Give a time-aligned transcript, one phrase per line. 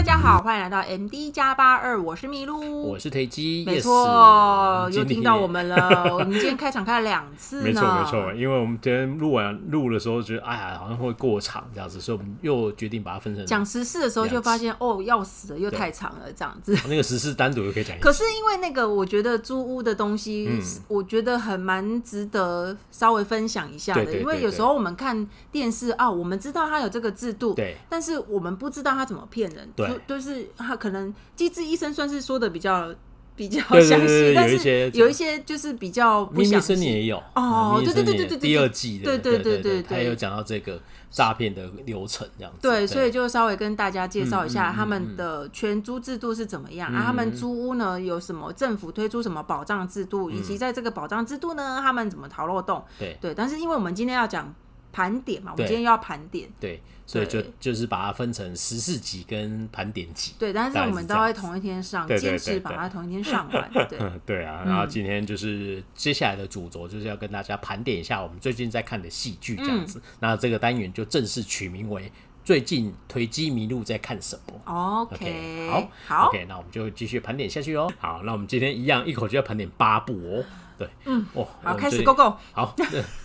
[0.00, 6.10] 大家好，欢迎来到 MD 加八二，我是麋鹿，我是推机，没错，又听到我们了。
[6.14, 16.74] 我们今天开场开了两次呢， 没错没错，因为我们今天录完录的时候觉得，哎呀，好像会过长这样子，所以我们又决定把它分成讲时事的时候就发现，哦，要死了，又太长了这样子。
[16.88, 17.94] 那个时事单独又可以讲。
[18.00, 29.68] 可是因为那个，我觉得租屋的东西，嗯、我觉得很蛮值得稍微分享一下的，因为有时候我们看电视啊，我们知道它有这个制度，对，但是我们不知道它怎么骗人。
[29.76, 32.94] 对，就是他可能机智医生算是说的比较
[33.36, 36.74] 比较详细，但是有一些就是比较不详细。
[36.80, 40.80] 也有哦，对对对对对，第二季的，对对对对对，他有讲到这个
[41.10, 42.58] 诈骗的流程这样子。
[42.60, 47.02] 对，所以就稍微跟大家介绍一下他们的全租制度是怎么样啊？
[47.06, 52.84] 他们租屋呢有什么政府推出什么保障制度，以及在这个保障制度呢，他们怎么逃漏洞？
[52.98, 54.54] 对对，但是因为我们今天要讲。
[54.92, 72.10] 盘点嘛，我们今天要盘点，对，所以就就是把它分成十四集跟盘点集，对，但是我们都会同一天上，坚持把它同一天上完， 对，对啊，然后今天就是接下来的主轴就是要跟大家盘点一下我们最近在看的戏剧这样子，那这个单元就正式取名为
[72.42, 77.92] 最近推机迷路在看什么？OK，好，好，OK，那我们就继续盘点下去哦。
[77.98, 80.44] 好，那我们今天一样一口就要盘点八部哦。
[80.80, 82.74] 对，嗯，哇，好，开始，Go Go，好，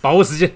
[0.02, 0.54] 把握时间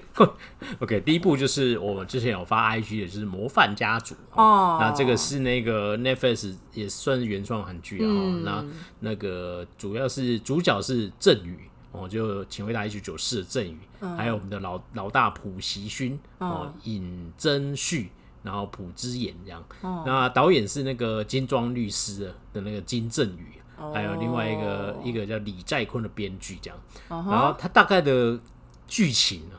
[0.77, 8.13] ，OK，第一步就是我们之前有发 IG 的，就是《模范家族》哦，那这个是那个 Netflix 也算是原创韩剧啊，
[8.43, 8.63] 那
[8.99, 13.79] 那个主要是主角是郑宇哦，就请回答一九九四的郑宇，
[14.15, 18.11] 还有我们的老老大朴熙勋哦，尹真旭，
[18.43, 19.63] 然后朴智妍这样，
[20.05, 23.53] 那导演是那个金装律师的那个金正宇。
[23.93, 25.05] 还有另外一个、oh.
[25.05, 26.79] 一个叫李在坤的编剧这样
[27.09, 27.29] ，uh.
[27.29, 28.39] 然后他大概的
[28.87, 29.55] 剧情呢，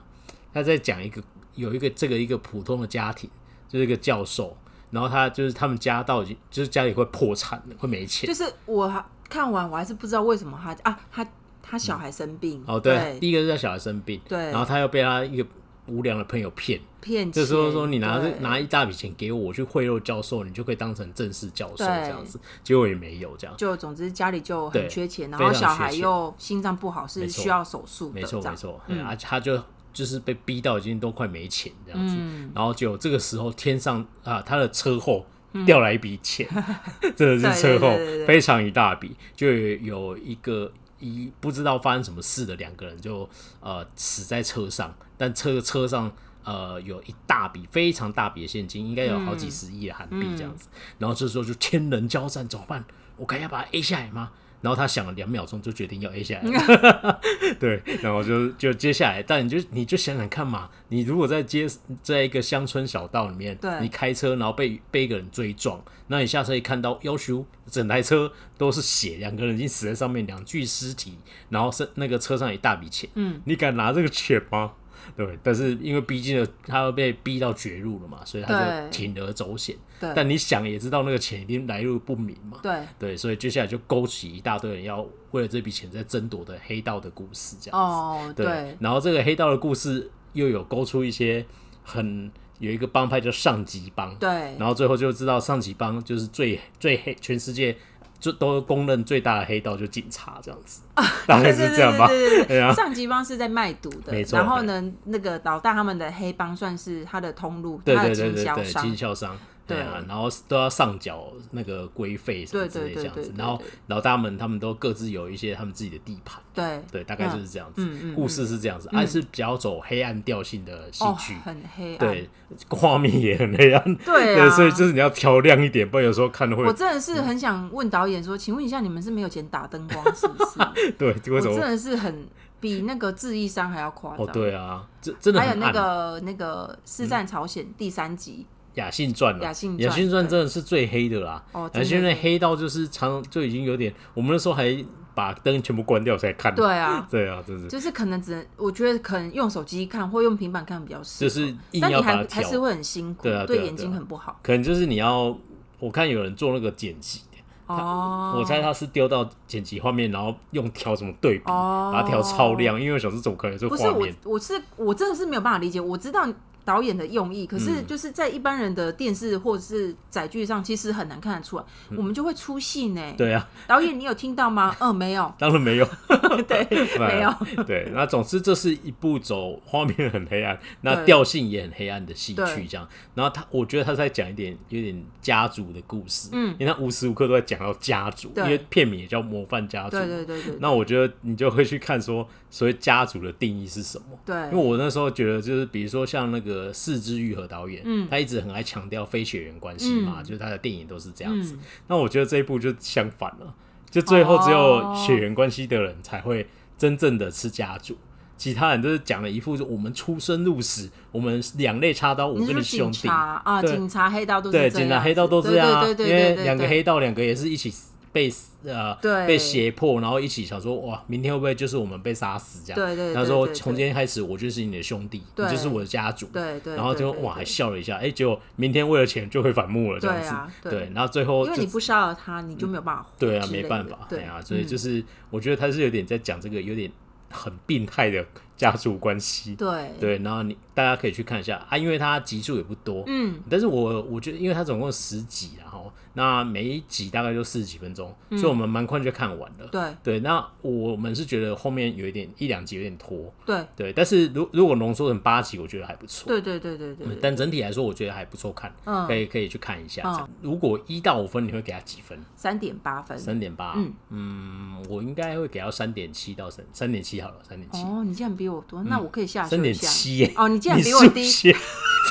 [0.53, 1.23] 他在讲一个
[1.55, 3.29] 有一个这个一个普通的家庭，
[3.69, 4.57] 就是一个教授，
[4.91, 8.29] 然后他就是他们家到就是家里会破产，会没钱。
[8.29, 11.27] 就是我看完我还是不知道为什么他啊他
[11.63, 15.47] 他小孩生病、嗯、哦对，对第一个是他小孩生病，对，然后他又被他一个。
[15.87, 16.81] 无良的朋友骗。
[17.01, 18.33] 骗，这时候说你拿对。
[18.41, 22.43] 拿一大笔钱给我，我去贿赂教授，你就可以当成正式教授这样子，对。
[22.63, 23.57] 结果也没有这样。
[23.57, 28.11] 就总之家里就很缺钱，然后小孩又心脏不好，是需要手术。
[28.15, 29.61] 没错没错，嗯，而且他就
[29.93, 35.25] 就是被逼到已经都快没钱这样子，嗯、然后就这个时候天上啊，他的车祸
[35.67, 40.71] 掉来一笔钱，嗯、 真的是车祸非常一大笔，就有一个。
[41.03, 43.29] 一不知道发生什么事的两个人就
[43.61, 46.11] 呃死在车上，但车车上
[46.45, 50.69] 呃有一大笔非常大笔的现金，应该有好几十亿的韩币这样子。
[50.71, 52.85] 嗯嗯、然后这时候就天人交战，怎么办？
[53.17, 54.31] 我该要把它 A 下来吗？
[54.63, 57.21] 然后他想了两秒钟，就决定要 A 下来。
[57.61, 61.67] 对，然后就就接下来，但你就你就想想看嘛，你如果在街
[62.03, 71.19] 在一个乡村小道里面，对你开车然后被被一个人追撞，那你下车一看到，要求整台车都是血，两个人已经死在上面，两具尸体，
[71.49, 74.73] 然后是那个车上一大笔钱，嗯，你敢拿这个钱吗？
[75.17, 79.77] 对，但是因为毕竟他要被逼到绝路了嘛，所以他就铤而走险。
[80.01, 82.59] 对，但你想也知道那个钱一定来路不明嘛。
[82.63, 87.97] 对对，所以接下来就勾起一大堆人要为了这笔钱在争夺的黑道的故事，这样子。
[87.97, 88.47] 哦，对。
[88.47, 91.45] 对，然后这个黑道的故事又有勾出一些
[91.83, 94.15] 很有一个帮派叫上级帮。
[94.17, 94.29] 对。
[94.59, 97.77] 然后最后就知道上级帮就是最最黑，全世界。
[98.23, 100.81] 就都公认最大的黑道就警察这样子，
[101.27, 102.07] 大概是这样吧。
[102.07, 104.39] 对啊，上级帮是在卖毒的，没错。
[104.39, 109.37] 然后呢，那个老大他们的黑帮算是他的通路，他的经销商，经销商。
[109.67, 116.83] 对啊，然后都要上缴那个规费什么之类这样子，然后老大们他们都各自有一些他们自己的地盘，对。
[116.91, 118.13] 对，大概就是这样子。
[118.15, 122.29] 故事是这样子，还是比较走黑暗调性的戏剧，很黑暗，对，
[122.69, 126.65] 画面也很黑暗， 对，所以就是你要调亮一点，不然有时候看的会。
[126.65, 130.93] 我真的是很想问导演说，请问一下，你们是没有钱打灯光是不是？
[130.99, 132.27] 对，我真的是很
[132.61, 134.27] 比那个《智异山》还要夸张。
[134.27, 138.47] 对啊，这真的还有那个那个《尸战朝鲜》第三集。
[138.75, 139.77] 雅信传了，雅信
[140.11, 141.43] 传真的是最黑的啦。
[141.53, 144.85] 哦雅信传黑到就是常就已经有点，我们那时候还
[145.15, 146.55] 把灯全部关掉才看。
[146.55, 151.29] 对啊， 对啊，就是就是可能只能，我觉得可能用手机看或用平板看比较适合。
[151.29, 154.41] 就是硬要把它，但你还还是会很辛苦，对啊，对眼睛很不好。
[154.43, 155.37] 可能就是你要，
[155.79, 157.21] 我看有人做那个剪辑，
[157.67, 163.93] 哦，我猜他是丢到剪辑画面，然后用调什么对比，把它调超亮，因为小时怎么可能是画面？
[163.93, 165.79] 不是我，我是我真的是没有办法理解。
[165.79, 166.27] 我知道。
[166.65, 173.15] 导演的用意，可是就是在一般人的电视或者是载具上，其实很难看得出来，嗯、我们就会出戏呢。
[173.17, 174.75] 对啊，导演，你有听到吗？
[174.81, 175.89] 嗯， 没有，当然没有。
[176.49, 176.67] 对，
[176.99, 177.65] 没有。
[177.65, 182.89] 对，那总之这是一部走画面很黑暗，那调性也很黑暗的戏剧，这样。
[183.15, 189.97] 然后他，我觉得他在讲一点有点家族的故事，嗯，因为他无时无刻都在讲到家族，因为片名也叫《模范家族》。
[190.01, 190.57] 对对对对。
[190.61, 194.05] 那我觉得你就会去看说，所谓家族的定义是什么？
[194.27, 201.55] 对，因为我那时候觉得就是，比如说像那个是枝裕和导演，嗯，他一直很爱强调非血缘关系嘛，嗯、就是他的电影都是这样子。
[201.55, 203.55] 嗯、那我觉得这一部就相反了，
[203.91, 206.47] 就最后只有血缘关系的人才会
[206.77, 207.97] 真正的是家族，哦、
[208.37, 213.09] 其他人都是讲了一副是我们出生入死，我们两肋插刀，我跟你兄弟。
[213.09, 213.73] 啊，对。
[213.73, 217.73] 警察黑道都是这样，对，警察黑道都是这样，对对对对对，因为两个黑道两个也是一起。
[218.13, 218.31] 被
[218.65, 222.77] 呃对被胁迫，然后一起想说哇，明天会不会就是我们被杀死这样？
[222.77, 223.15] 对对。
[223.15, 226.27] 他说从今天开始，我就是你的兄弟，你就是我的家族。
[226.27, 226.77] 对对。
[226.77, 230.35] 然后就哇还笑了一下，哎，结果明天为了钱就会反目了这样子。
[230.69, 233.07] 对，然后最后因为你不杀了他，你就没有办法。
[233.19, 234.07] 对啊，没办法。
[234.09, 236.91] 对啊，所以就是我觉得他是有点在讲这个有点
[237.31, 238.25] 很病态的
[238.57, 239.55] 家族关系。
[239.55, 245.93] 对对，然后你大家可以去看一下啊，因为它集数也不多，嗯，但是我我觉得因为它总共十集然后。
[246.15, 249.67] 那每一集大概就四十几分钟，嗯、所以我们蛮快就看完了。
[249.69, 253.33] 对对，那我们是觉得后面有一点一两集有点拖。
[253.47, 256.29] 对对，但是如如果浓缩成八集，我觉得还不错。
[256.29, 260.03] 对对对对对，但整体来说，我觉得还不错看，嗯、可以可以去看一下。
[260.05, 262.23] 嗯、如果一到五分，你会给他几分？
[262.37, 263.19] 三点八分。
[263.19, 263.73] 三点八。
[263.79, 267.81] 嗯嗯，我应该会给到三点七到三三点七好了，三点七。
[267.85, 270.31] 哦，你这样比我多，那我可以下三点七耶。
[270.37, 271.55] 哦，你竟然比我低。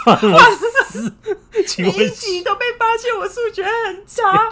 [0.05, 0.99] 哇塞！
[1.77, 4.49] 每一集都被发现我数学很差，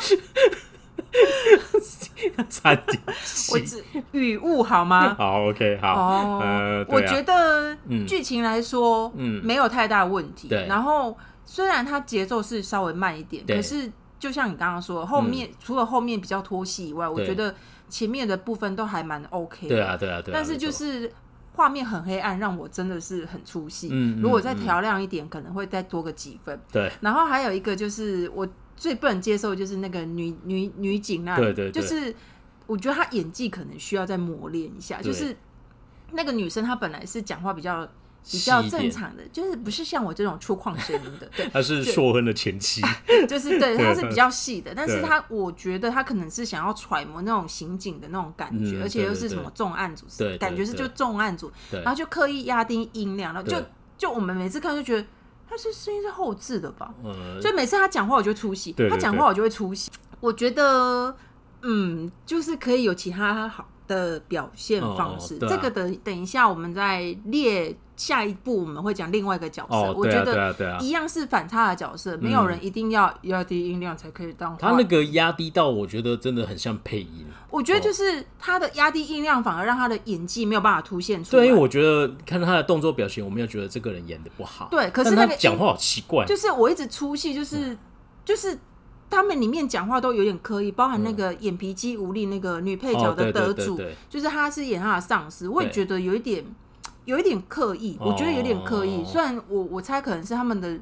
[2.50, 3.02] 差点。
[3.52, 5.16] 我只语误好吗？
[5.18, 5.94] 好，OK，好。
[5.94, 7.76] 哦，呃，我觉得
[8.08, 10.48] 剧情来说，嗯，没有太大问题。
[10.50, 10.68] 对。
[10.68, 17.56] 然后虽然它节奏是稍微慢一点，可是就像你刚刚说，后面除了后面比较拖戏以外，我觉得
[17.90, 19.68] 前面的部分都还蛮 OK。
[19.68, 20.36] 对啊，对啊，对啊。
[20.36, 21.12] 但是就是。
[21.60, 23.90] 画面很黑暗，让我真的是很出戏。
[23.92, 26.58] 嗯，如果再调亮一点，嗯、可能会再多个几分。
[26.72, 26.90] 对。
[27.02, 28.48] 然后还有一个就是我
[28.78, 32.16] 最不能接受，就是那个女女女警那里，对对对，就是
[32.66, 35.02] 我觉得她演技可能需要再磨练一下。
[35.02, 35.36] 就是
[36.14, 37.86] 那个女生，她本来是讲话比较。
[38.32, 42.82] 比较正常的，就是不是像我这种粗犷声音的，对， 他是硕亨的前妻，
[43.28, 50.06] 就是对，他是比较细的，但是他我觉得他可能是想要揣摩那种刑警的那种感觉，而且又是什么重案组，
[50.40, 53.58] 感觉是就重案组，然后就刻意压低音量，然后就
[53.98, 55.08] 就我们每次看就觉得
[55.50, 57.42] 他是声音是后置的吧，嗯。
[57.42, 59.90] 所以每次他讲话我就出戏，他讲话我就会出戏，
[60.20, 61.16] 我觉得
[61.62, 67.76] 嗯，就是可以有其他好的表现方式，这个等等一下我们再列。
[68.00, 74.58] 下一步我们会讲另外一个角色，哦、我觉得一样是反差的角色，没有人一定要压低音量才可以当。
[74.58, 77.26] 他那个压低到，我觉得真的很像配音。
[77.50, 81.42] 我觉得就是他的压低音量，反而让他的演技没有办法凸显出来。
[81.44, 84.70] 对，因为我觉得看他的动作表情，我没有觉得这个人演的不好。
[84.72, 87.78] 对，可是那个讲话好奇怪，就是我一直出戏，就是、嗯、
[88.24, 88.58] 就是
[89.10, 93.80] 他们里面讲话都有点刻意，包含那个眼皮肌无力那个女配角的得主，
[94.10, 96.46] 就是她是演她的上司，我也觉得有一点。
[97.06, 99.04] 有一点刻意，我觉得有点刻意。
[99.04, 100.78] 虽然我我猜可能是他们的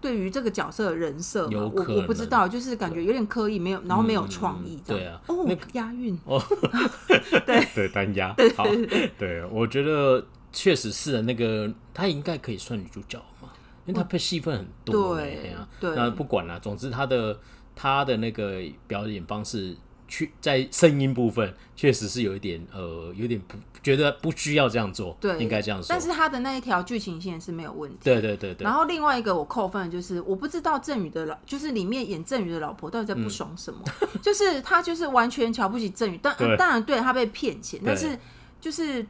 [0.00, 4.80] 对于这个角色的人设，我我不知道，就是感觉有点刻意，没有，然后没有创意。
[4.86, 6.42] 对啊，哦，押韵哦，
[7.44, 8.32] 对 对，单押。
[8.32, 11.22] 对，对，我觉得确实是的。
[11.22, 13.50] 那个她应该可以算女主角嘛，
[13.84, 15.16] 因为她配戏份很多。
[15.16, 15.94] 对啊，对。
[15.94, 17.38] 那不管了，总之她的
[17.76, 19.76] 她的那个表演方式。
[20.08, 25.88] 去在声音部分确实是有一点呃，有点不觉得不需要这样做，对，应该这样说。
[25.88, 27.98] 但是他的那一条剧情线是没有问题。
[28.04, 28.64] 对对对对。
[28.64, 38.16] 然后另外一个我扣分的就是，我不知道郑宇的老，就是里面演郑宇的老婆到底在不爽什么，嗯、 就是他就是完全瞧不起郑宇，但对当然对他被骗钱，但是
[38.60, 39.04] 就是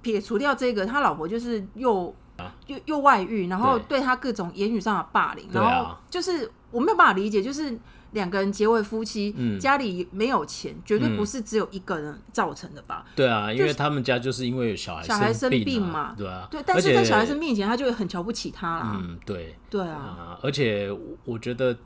[0.00, 7.78] 撇除掉这个，他老婆就是又、啊、又又外遇，然后对他各种言语上的霸凌，然后就是我没有办法理解，就是。
[8.12, 13.04] 两个人结为夫妻，嗯、家里没有钱，绝对不是只有一个人造成的吧？
[13.14, 16.46] 对啊，因为他们家就是因为有小孩、啊、小孩生病嘛，对啊。
[16.50, 19.00] 对，但是在小孩生病前，他就会很瞧不起他啦。
[19.00, 20.38] 嗯，对，对啊。
[20.42, 20.90] 而且
[21.24, 21.76] 我觉得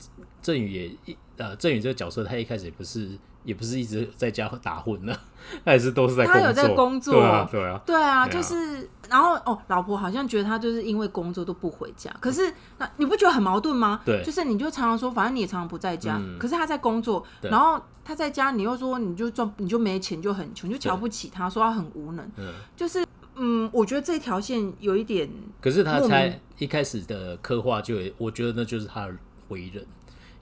[0.41, 3.11] 郑宇也，呃，郑宇这个角色，他一开始也不是。
[3.45, 5.15] 也不是一直在家打混呢，
[5.63, 6.41] 他也是都是在工作。
[6.41, 14.01] 他有在工作，对啊，对啊，对啊，就是，然后哦，老婆好像觉得他就是因为工作都不回家，可是那你不觉得很矛盾吗？
[14.03, 25.29] 对，就是你就常常说，反正你也常常不在家，可是他在工作，然后他在家，你又说你就赚，你就没钱，就很穷，就瞧不起他，说他很无能，嗯就是嗯，我觉得这条线有一点，
[25.61, 29.13] 可是他才一开始的刻画就，我觉得那就是他的
[29.49, 29.85] 为人，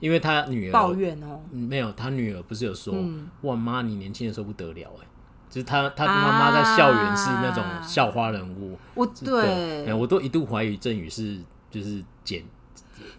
[0.04, 5.06] 因为他女儿抱怨哦，没有，他女儿不是有说，嗯、哇妈，你年轻的时候不得了哎，
[5.48, 11.38] 就是他他妈妈在校园是那种校花人物，啊、我对，对，我都一度怀疑郑宇是
[11.70, 12.44] 就是剪。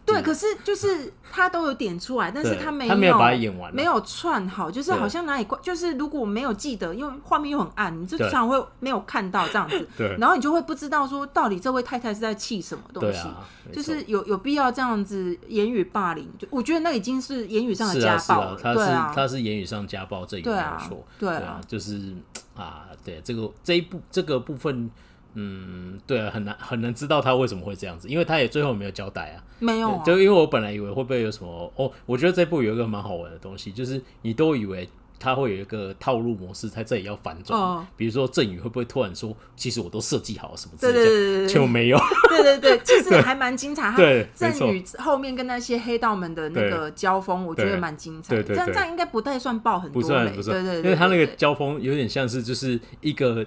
[0.05, 13.27] 对，可是就是他都有点出来，但是他没有，他没有把它演完，没有串好，就是好像哪里怪，就是如果没有记得，因为画面又很暗，你就常常会没有看到这样子， 对，然后你就会不知道说到底这位太太是在气什么东西，
[13.73, 22.13] 就是有有必要这样子言语霸凌，就我觉得那已经是言语上的家暴了，他是他是言语上家暴，这一没有错，对啊，就是
[22.55, 24.89] 啊，对这个这一部这个部分。
[25.35, 29.43] 嗯，对啊，很难很难知道他为什么会这样子，因为他也最后没有交代啊。
[29.59, 34.87] 没有、啊，就因为我本来以为会不会有什么哦，我觉得这部有一个蛮好玩的东西，就是你都以为
[35.17, 41.97] 他会有一个套路模式，他这里要反转，哦、比如说郑宇会不会突然说，其实我都设计好了什么之类的，对对对对就没有。
[42.29, 43.93] 对对对， 其实还蛮精彩。
[43.95, 48.35] 对，郑宇后面跟那些黑道们的那个交锋，我觉得蛮精彩。
[48.35, 50.63] 对对，对，这样这样应该不太算爆很多，不算不算。
[50.63, 53.45] 对对，对，因为他那个交锋有点像是就是一个。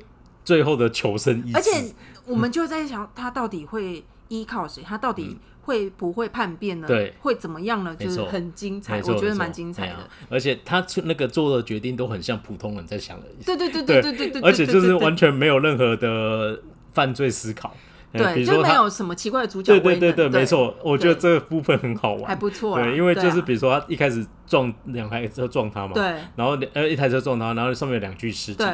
[0.49, 1.93] 最后的求生意志，而且
[2.25, 4.83] 我们就在想，他到底会依靠谁？
[4.83, 6.89] 他到底会不会叛变呢？
[6.89, 7.95] 对，会怎么样呢？
[7.95, 10.09] 就是很精彩，我觉得蛮精彩的。
[10.31, 16.59] 而且他出那个做的决定都很像普通人在想的，对对对对对对对，而且就是完全没有任何的
[16.95, 17.77] 犯罪思考，
[18.11, 19.79] 对，就没有什么奇怪的主角。
[19.79, 22.79] 对对对对，没错，我觉得这个部分很好玩，还不错。
[22.79, 26.05] 对，因为就是比如说他一开始撞两台车撞他嘛，对，
[26.37, 28.65] 然后呃一台车撞他，然后上面有两具尸体。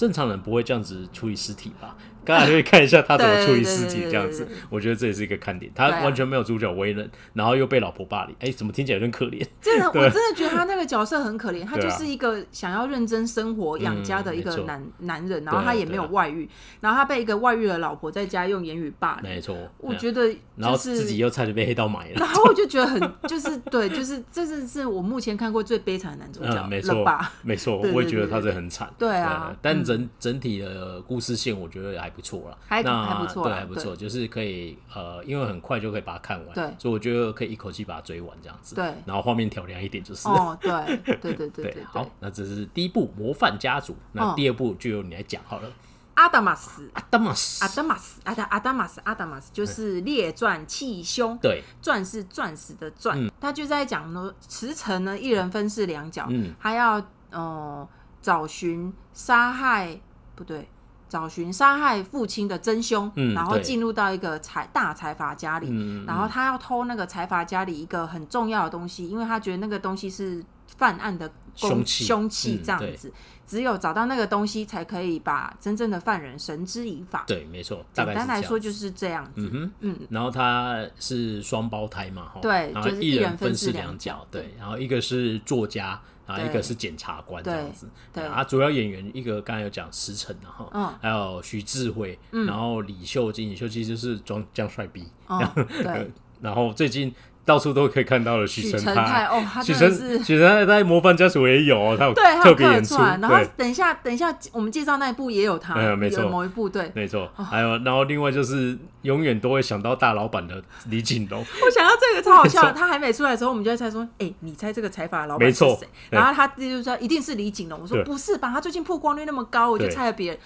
[0.00, 1.94] 正常人不会这样子处理尸体吧？
[2.24, 5.70] 刚才可以看一下他怎么处理尸体，这样子，我觉得这也是一个看点。
[5.74, 9.46] 他完全没有主角为人，然后又被老婆霸凌，哎，怎么听起来有点可怜？
[9.60, 11.64] 真的， 我真的觉得他那个角色很可怜。
[11.64, 16.48] 他就是一个想要认真生活养家的一个男男人，然后他也没有外遇，
[16.80, 19.30] 然后他被一个外遇的老婆在家用言语霸凌。
[19.30, 22.14] 没错，我觉得，然后自己又差点被黑道买了。
[22.16, 26.66] 然后我就觉得很，就是 对，就是这是是我目前看过最悲惨的男主角。
[26.66, 28.92] 没错吧，没错， 我也觉得他是很惨。
[28.98, 32.58] 对啊，但整整体的故事线我觉得还不错了。
[32.82, 45.68] 那还不错，对，还不错，就是可以呃，因为很快就可以把它看完，对，所以我觉得可以一口气把它追完这样子，对，然后画面调亮一点就是，哦，对，对对对 对，好，那这是第一部《模范家族》，那第二部就由你来讲好了，
[46.14, 57.88] 《阿达玛斯》，阿达玛斯，阿达玛斯，阿达阿达玛斯，阿达玛斯就是列传气胸，对，钻是钻石的钻，他就在讲呢，驰骋呢一人分饰两角，嗯，他要呃
[58.20, 60.00] 找寻杀害，
[60.34, 60.68] 不对。
[61.10, 70.42] 找寻杀害父亲的真凶，嗯、然后进入到一个财大财阀家里，嗯、然后他要偷那个财阀家里一个很重要的东西，因为他觉得那个东西是
[70.76, 73.12] 犯案的凶器，凶器这样子，嗯、
[73.44, 77.24] 只有找到那个东西，才可以把真正的犯人绳之以法。
[77.26, 79.32] 对，没错，简单来说就是这样子。
[79.36, 86.00] 嗯哼，嗯，然后他是双胞胎嘛，对，然后一人分饰两角，对，然后一个是作家。
[86.30, 90.70] 啊，一个是检察官这样子，对啊，主要演员一个刚才有讲石沉然后，
[91.00, 95.06] 还有徐智慧，然后李秀晶，李秀晶就是装江帅逼，
[96.40, 97.12] 然后最近。
[97.44, 99.90] 到处都可以看到的许承泰哦，许承
[100.22, 102.96] 许承泰在《模范家属》也有哦，他有特别演出。
[102.98, 107.28] 然后等一下，等一下，我们介绍那一部也有他，没错，某一部对，没错。
[107.34, 111.40] 还有，然后另外就是永远都会想到大老板的李锦龙。
[111.40, 115.88] 我想到这个超好笑，他还没出来的时候，我们就在猜说，哎，你猜这个财阀老板是谁？
[116.10, 117.80] 然后他就说一定是李锦龙。
[117.80, 120.40] 我说不是吧，他最近曝光率那么高，我就猜了别人。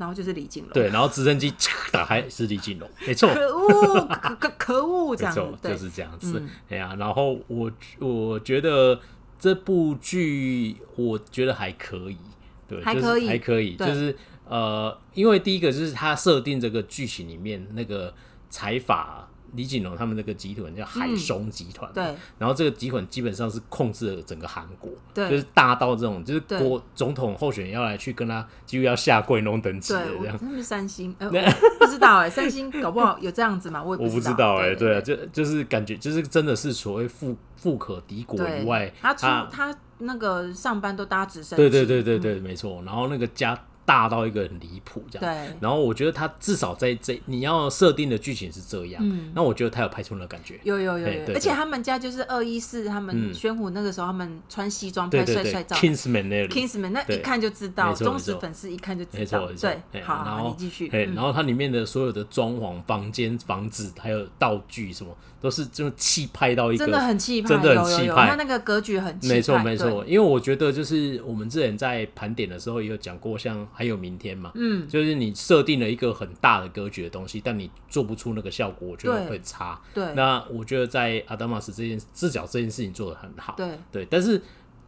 [0.00, 1.52] 然后就是李金龙，对，然后直升机
[1.92, 4.08] 打开是李金龙，没错，可恶，
[4.40, 8.98] 可 可恶，这样就是这样子，哎呀，然后我我觉得
[9.38, 12.16] 这部剧我觉得还可以，
[12.66, 14.16] 对，还可以，还可以，就是
[14.48, 18.12] 呃，因为第一个就是他设定这个剧情里面那个
[18.48, 19.26] 财阀。
[19.54, 22.02] 李锦龙他们那个集团叫海松集团，对，
[22.38, 30.38] 然后这个集团基本上是控制了整个韩国，对，就是大到这种，就是国总统候选人要来去跟他几乎要下跪那种等级的这样。
[30.38, 31.12] 他们三星，
[31.78, 33.82] 不知道哎，三星搞不好有这样子嘛？
[33.82, 43.58] 我我不知道哎，对啊，就就是感觉就是真的是所谓富富可敌国以外，他出他那个上班都搭直升机，对对对对对，没错，然后那个家。
[43.90, 45.56] 大到一个很离谱这样，对。
[45.58, 49.32] 然后我觉得他至少在这你要设定的剧情是这样，嗯。
[49.34, 51.34] 那我觉得他有拍出那个感觉，有有有有。
[51.34, 60.00] 而且他们家就是二一四，他们宣虎那个时候他们穿西装拍帅帅照，Kingsman 那里，Kingsman 那一看就知道，忠实粉丝一看就知道，对。
[60.02, 60.86] 好，然后你继续。
[60.86, 68.28] 然后它里面的所有的装潢、房间、房子还有道具什么，都是这么气派到一个，真的很气派，真的很气派。
[68.28, 70.04] 他那个格局很派，没错没错。
[70.06, 73.66] 因为我觉得就是我们之前在盘点的时候也有讲过，像。
[73.80, 79.80] 还有明天嘛，嗯，就是你设定了一个很大的格局的东西，但你做不出那个效果，我觉得会差。
[79.94, 83.54] 对，那我觉得在阿达玛斯这件视角这件事情做得很好。
[83.56, 83.78] 对。
[83.90, 84.38] 对，但是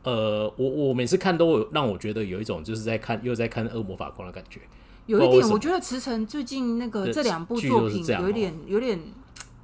[0.02, 4.60] 呃，我我每次看都有让我觉得有一种就是在看又在看恶魔法官的感觉。
[5.06, 9.00] 有一点，我觉得池城最近那个这两部作品有一点有点，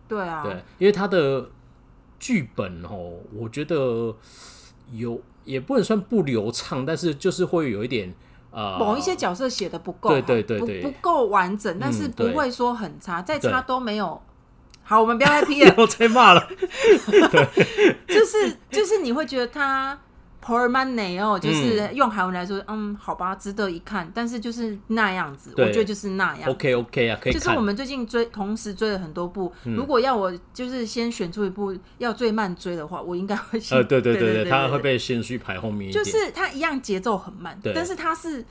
[0.09, 1.51] 对啊，对，因为他的
[2.19, 4.17] 剧本哦，我觉得
[4.91, 8.15] 有也不能算不流畅，但是就是会有一点
[8.51, 14.21] 呃，某一些角色写的不够，对对对对，不不够完整，但是不会说很差，再差都没有。
[14.83, 16.49] 好，我们不要再 批了，不要再骂了。
[17.31, 19.99] 对，就是就是你会觉得他。
[20.45, 26.49] Portmanteau 哦，就是用韩文来说，嗯，好吧，值得一看，但是就是那样子，我觉得就是那样。
[26.49, 27.33] OK OK 啊，可以。
[27.33, 29.53] 就是我们最近追，同时追了很多部。
[29.65, 33.77] 如果要我就是先选出一部要最慢追的话，我应该会选。
[33.77, 35.93] 呃，对对对对，它会被先序排后面。
[35.93, 38.45] 就是它一样节奏很慢，但是它是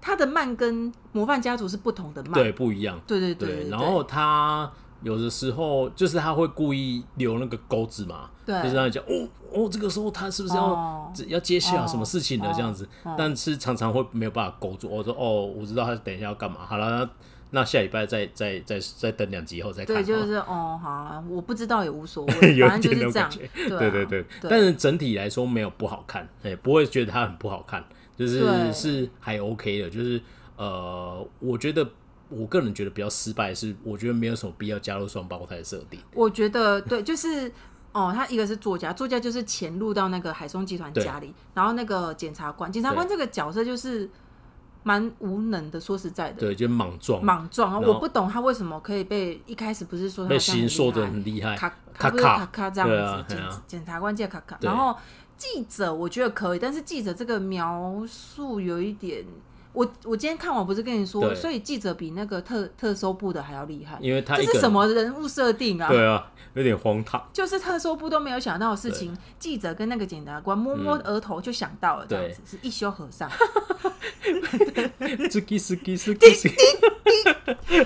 [0.00, 3.00] 它的慢跟模范家族是不同的慢，对，不一样。
[3.06, 4.70] 对对对，然后它。
[5.04, 14.88] 有的时候就是他会故意留那个钩子嘛，对，就是让你讲哦哦，这个时候他是不是要、哦、要接下什么事情的这样子，哦、但是常常会没有办法勾住。
[14.88, 16.58] 我说哦，我知道他等一下要干嘛。
[16.66, 17.10] 好了，那
[17.50, 19.94] 那下礼拜再再再再等两集以后再看。
[19.94, 23.30] 对，就是哦，好啊，我不知道也无所谓， 反正就是这样。
[23.54, 27.84] 对，啊、对 对但是整体来说没有不好看，哎，不会觉得它很不好看，
[28.16, 30.20] 就是是还 OK 的，就是
[30.56, 31.86] 呃，我觉得。
[32.34, 36.00] 我个人觉得比较失败是，我觉得没有什么必要加入双胞胎的设定。
[36.14, 37.52] 我觉得对，就是
[37.92, 44.08] 哦，他一个是作家，作家就是潜入到那个海松集团家里，然后那个检察官，检察官这个角色就是
[44.82, 47.78] 蛮无能的，说实在的，对，就莽撞，莽撞啊！
[47.78, 54.96] 我不懂他为什么可以被一开始不是说他被刑说的很厉害，卡卡不是卡卡这样子，检检、察官叫卡卡，然后
[55.36, 59.24] 记者我觉得可以，但是记者这个描述有一点。
[59.72, 65.88] 我我今天看完不是跟你说，对所以记者比那个特特搜部的还要厉害，因为他这是什么人物设定啊？
[65.88, 67.26] 对啊，有点荒唐。
[67.32, 73.30] 就是特搜部都没有想到的事情，记者跟那个检察官摸摸额头就想到了，这样子、嗯、是一休和尚。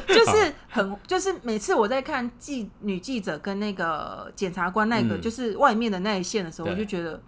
[0.06, 7.20] 就是很就是每次我在看记女记者跟那个检察官那个、嗯、就是外面的那一线的时候，我就觉得。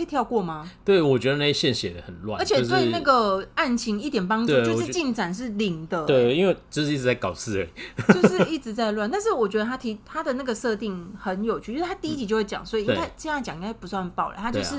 [0.00, 0.66] 可以跳过吗？
[0.82, 6.06] 对，我觉得那一线写的很乱，而且对那个案情一点帮助，就是进展是零的。
[6.06, 7.68] 对，因为就是一直在搞事，
[8.08, 9.10] 就是一直在乱。
[9.10, 14.36] 但是我觉得他提他的那个设定很有趣，就是他第一集就会讲，所以应该这样讲应该不算爆了。
[14.38, 14.76] 他就是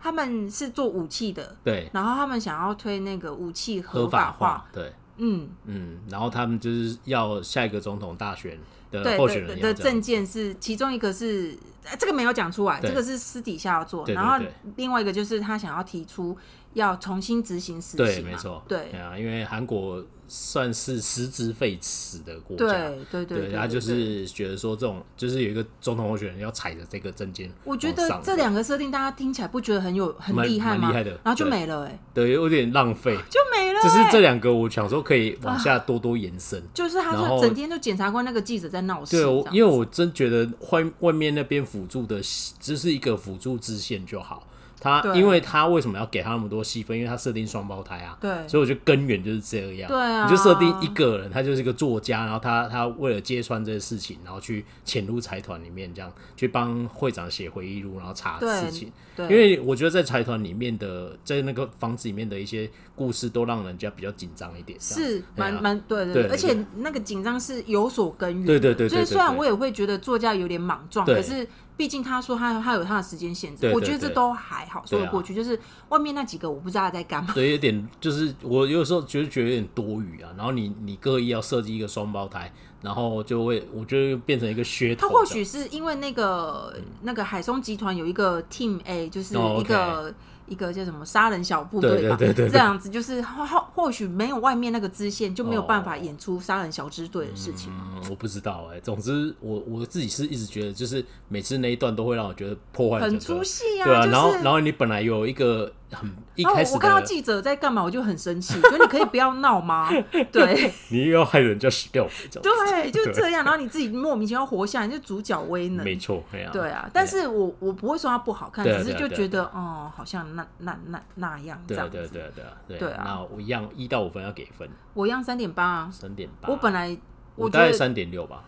[0.00, 8.58] 他们是做武器的，对，然后他们想要推那个武器合法化，对，嗯嗯，然后他们就是要下一个总统大选。
[8.90, 11.52] 的候选人的证件是其中一个是
[11.98, 14.06] 这个没有讲出来，这个是私底下要做。
[14.06, 14.38] 然后
[14.76, 16.36] 另外一个就是他想要提出
[16.74, 18.06] 要重新执行死刑。
[18.06, 18.62] 对，没错。
[18.68, 22.66] 对啊，因为韩国算是实质废弛的国家。
[23.10, 27.50] 对对对，他就是觉得说这种就是有一个总统候选人要踩着这个证件。
[27.64, 30.88] 我觉得这两个设定大家听起来不觉得很有很厉害吗？
[30.88, 31.98] 厉害的，然后就没了哎。
[32.12, 33.80] 对，有点浪费， 就没了。
[33.82, 36.62] 只是这两个，我想说可以往下多多延伸。
[36.72, 39.16] 就是他说整天就检察官那个记者在闹事。
[39.16, 42.20] 对，因为我真觉得外外面那边辅助的
[42.58, 44.46] 只是一个辅助支线就好。
[44.84, 46.94] 他，因为他为什么要给他那么多戏份？
[46.94, 49.88] 因为他设定双胞胎啊，对，所以我觉得根源就是这样。
[49.88, 58.92] 对啊，你就设定一个人，他就是一个作家，然后他他为了揭穿这些事情，然后去潜入财团里面，这样去帮会长写回忆录，然后查事情。
[59.16, 64.78] 对，因为我觉得在财团里面的，在那个房子里面的一些故事，都让人家比较紧张一点。
[64.78, 68.44] 是，蛮蛮对对，而且那个紧张是有所根源。
[68.44, 71.48] 对对对，所以虽然我也会觉得作家有点莽撞，可是。
[71.76, 75.34] 毕竟他说他他有他的时间限制，对对对，我觉得这都还好说得过去。
[75.34, 75.58] 就是
[75.88, 77.32] 外面那几个我不知道他在干嘛。
[77.34, 80.30] 对，有点就是我有时候觉得觉得有点多余啊。
[80.36, 85.08] 然后你你刻意要设计一个双胞胎，然后就会我觉得变成一个噱头。
[85.08, 89.96] 他或许是因为那个、嗯、那个海松集团有一个 Team A，就是一个。
[89.96, 90.14] Oh, okay.
[90.46, 97.72] 一个叫什么杀人小部队吧，这样子就是或或许没有外面那个支线，就没有办法演出杀人小支队的事情。
[97.72, 98.80] 嗯，我不知道哎。
[98.80, 103.84] 总之，我我自己是一直觉得，就是每次那一段都会让我觉得破坏很出戏啊。
[103.84, 105.72] 对啊，然后然后你本来有一个。
[105.90, 109.88] 很一开始，我看到记者在干嘛，我就很生气， 觉得你可以不要闹吗？
[110.32, 112.06] 对，你又要害人家死掉，
[112.42, 113.44] 对，就这样。
[113.44, 116.88] 然后你自己莫名其妙活下来，就主角威能，没错，对啊。
[116.92, 121.96] 但是我我不会说它不好看，只是就觉得哦，好像那那那那样这样子。
[121.98, 123.02] 对对对对对啊！
[123.04, 126.48] 那我一样一到五分要给分，我一样三点八啊，三点八。
[126.48, 126.96] 我本来
[127.36, 128.44] 我大概三点六吧。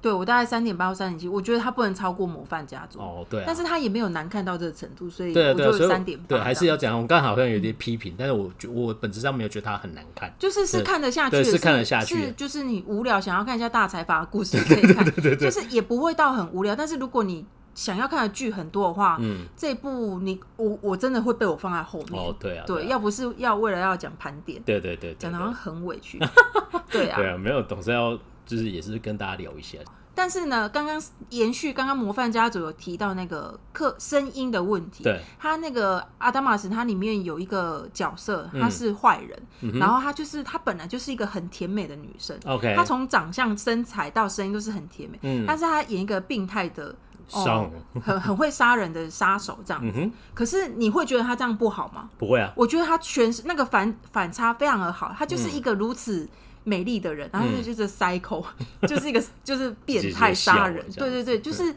[0.00, 6.24] 对我大概三点八到三点七，我觉得它不能超过模范家族哦，对、啊，但是它也没有难看到这个程度，所以我就三点八。
[6.28, 26.18] 对，还是要讲，我刚好像有点批评，但是我觉我本质上没有觉得它很难看，就是是看得下去，是看得下去，是就是你无聊想要看一下大财阀的故事可以看，对对对对，就是也不会到很无聊，但是如果你想要看的剧很多的话，嗯，这部你我我真的会被我放在后面哦，对啊，对，要不是要为了要讲盘点，对对对，讲的好像很委屈，
[26.90, 29.78] 对啊，对啊，没有总是要就是也是跟大家聊一下。
[30.14, 35.04] 但是呢，刚刚延续刚刚模范家族有提到那个客声音的问题。
[35.04, 42.36] 对，他那个阿达玛斯，他里面有一个角色，他是坏人，嗯、然后他就是他本来就是一个很甜美的女生。
[42.46, 45.16] OK，他从长相、身材到声音都是很甜美。
[45.22, 46.92] 嗯，但是他演一个病态的
[47.30, 47.70] 哦，
[48.02, 50.00] 很很会杀人的杀手这样子。
[50.00, 52.10] 嗯、可是你会觉得他这样不好吗？
[52.18, 56.28] 不会啊，我觉得他全是那个反反差非常的好，他就是一个如此。
[56.64, 61.74] 嗯美丽的人，然后就是嗯、就是 一个 就是变态杀人，对对对，就是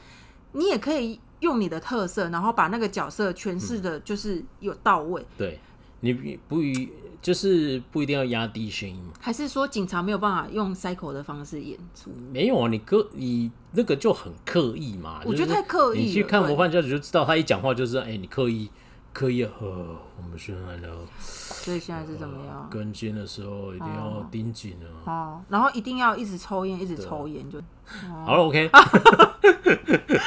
[0.51, 5.21] 你也可以用你的特色，然后把那个角色诠释的，就是有到位。
[5.21, 5.59] 嗯、对，
[6.01, 6.89] 你不一
[7.21, 9.13] 就是不一定要压低声音吗？
[9.19, 12.09] 还是说警察没有办法用 psycho 的方式演出？
[12.33, 15.21] 没有啊，你刻你那个就很刻意嘛。
[15.23, 15.99] 我觉得太刻意。
[15.99, 18.69] 你去看模范家族就知道，他一讲话就是哎、欸，你刻意。
[19.13, 20.87] 可以喝，我们现在呢？
[21.19, 22.67] 所以现在是怎么样？
[22.71, 25.11] 跟监的时候一定要盯紧了。
[25.11, 27.61] 哦，然后一定要一直抽烟，一直抽烟就。
[28.25, 28.69] 好了，OK。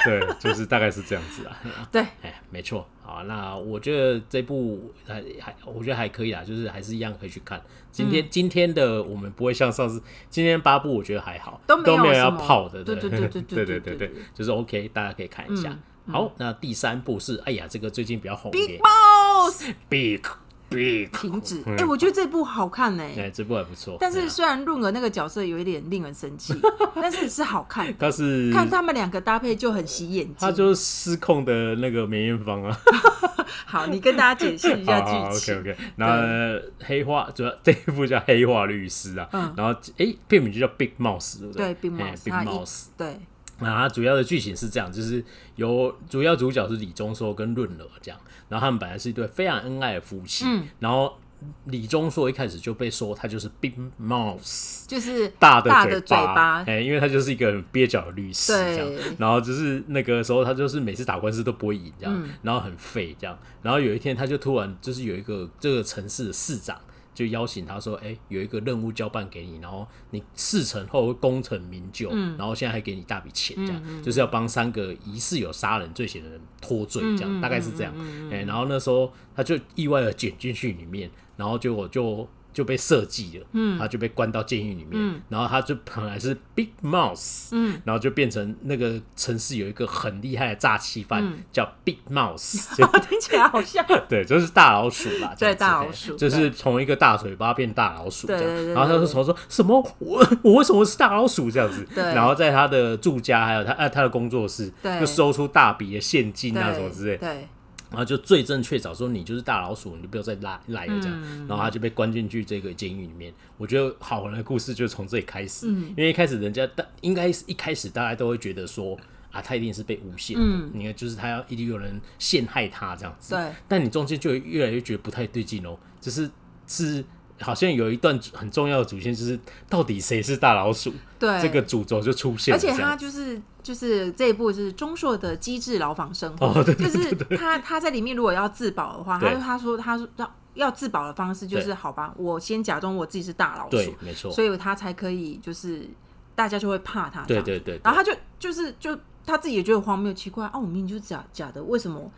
[0.05, 1.57] 对，就是大概是这样子啊。
[1.91, 2.87] 对，哎，没错。
[3.03, 7.61] 好，那我觉得这部还还，我觉得还可以啊，就是还是一样可以去看。
[7.91, 12.85] 今天今天的我们不会像上次，今天八部我觉得还好，都没有要泡的。
[12.85, 15.75] 对对对对对对对 对，就是 OK，大家可以看一下。
[16.11, 18.51] 好，那第三部是，哎呀，这个最近比较红。
[18.51, 20.21] Big Boss，Big
[20.69, 21.63] Big，停止。
[21.67, 23.03] 哎，我觉得这部好看呢。
[23.03, 23.97] 哎，这部还不错。
[24.01, 26.55] 但是虽然润娥那个角色有一点令人生气，
[26.95, 27.95] 但是是好看。
[27.99, 30.35] 他是看他们两个搭配就很洗眼睛。
[30.39, 32.77] 他就是失控的那个梅艳芳啊。
[33.67, 35.57] 好，你跟大家解释一下 剧情。
[35.57, 35.77] OK OK。
[35.97, 41.75] 那黑化主要这一部叫《黑化律师》啊，然后哎，片名就叫 Big Mouse，对不对？
[41.75, 43.21] 对，Big Mouse，Big Mouse，对。
[43.65, 45.25] 那它主要的剧情是这样，就是
[45.57, 51.19] 由主要主角是李钟硕跟润娥这样，然后他们本来是一对非常恩爱的夫妻，嗯、然后
[51.65, 66.79] 李钟硕一开始就被说他就是 Big mouth，就是大的嘴巴，哎、欸，因为他就是一个很蹩脚的律师这样，然后就是那个时候他就是每次打官司都不会赢这样，嗯、然后很废这样，然后有一天他就突然就是有一个这个城市的市长。
[67.15, 77.93] 就邀请他说：“哎、欸，有一个任务交办给你，然后你事成后会功成名就，嗯、然后现在还给你大笔钱，这样、嗯嗯、就是要帮三个疑似有杀人罪嫌的人脱罪，这样、嗯、大概是这样。
[78.31, 92.75] 哎、然后那时候他就意外的卷进去里面，然后结果就。”就被设计了，嗯，他就被关到监狱里面，嗯，然后他就本来是 Big Mouse，嗯，然后就变成那个城市有一个很厉害的诈欺犯叫 Big Mouse，
[93.09, 99.75] 听起来好像， 对，就是大老鼠啦，对，大老鼠，就是从一个大嘴巴变大老鼠这样，然后他就从说什么？
[99.99, 101.51] 我我为什么是大老鼠？
[101.51, 107.49] 这样子，对，然后在他的住家还有他呃他的工作室，对，就收出大笔的现金啊什么之类，对。
[107.95, 111.21] 然后就罪证确凿，说你就是大老鼠，你就不要再拉来了这样。
[111.23, 113.33] 嗯、然后他就被关进去这个监狱里面。
[113.57, 118.99] 我觉得好玩的故事就从这里开始，嗯、因为一开始人家大应该是一开始大家都会觉得说
[119.31, 123.35] 啊，他一定是被诬陷，嗯，你看就是他要一定有人陷害他这样子。
[123.35, 123.53] 对。
[123.67, 126.31] 但你中间就越来越觉得不太对劲哦，就是
[126.67, 127.05] 是。
[127.41, 130.93] 好像有一段很重要的主线，就是到底谁是大老鼠？
[131.19, 132.57] 对，这个主轴就出现了。
[132.57, 145.89] 而且他就是就是这一部是钟硕的机智牢房生活，就是他他在里面如果要自保的话，他说他说他说要要自保的方式就是好吧，我先假装我自己是大老鼠，对，没错，所以他才可以就是
[146.35, 152.11] 大家就会怕他，对对对，对，然后他就就是就他自己也觉得荒谬奇怪啊，我明明就是假假的，为什么？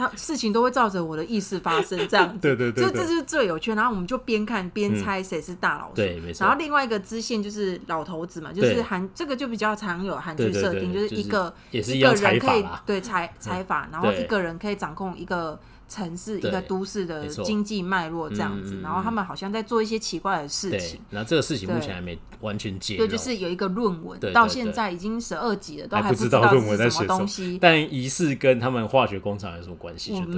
[0.00, 3.74] 他事情都会照着我的意思发生，这样子， 对对对，这这是最有趣。
[3.74, 6.44] 然后我们就边看边猜谁是大老鼠，对，没错。
[6.44, 15.60] 然后另外一个支线就是老头子嘛，就是韩这个就比较常有韩剧设定，就是一个一个人可以对财财阀，然后一个人可以掌控一个。
[15.90, 21.00] 城市一个都市的经济脉络这样子，然后他们好像在做一些奇怪的事情。
[21.10, 22.96] 然后这个事情目前还没完全解。
[22.96, 27.58] 对，就是有一个论文，到现在已经十二集了，都还不知道论文在写什么东西。
[27.60, 30.12] 但疑似跟他们化学工厂有什么关系？
[30.12, 30.34] 就对，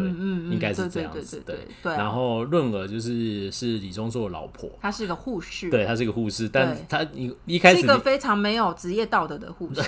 [0.50, 1.42] 应该是这样子。
[1.44, 1.92] 对对。
[1.92, 5.68] 然后润儿就是是李宗硕的老婆，她是一个护士。
[5.68, 9.82] 对，她是一个护士，但她一一开始是一个非常没有职业道德的护士，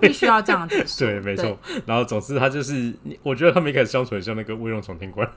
[0.00, 1.06] 必须要这样子说。
[1.06, 1.58] 对，没错。
[1.84, 5.28] 然后总之，她就是，我觉得他们一开始相处很像那个威龙闯天天官，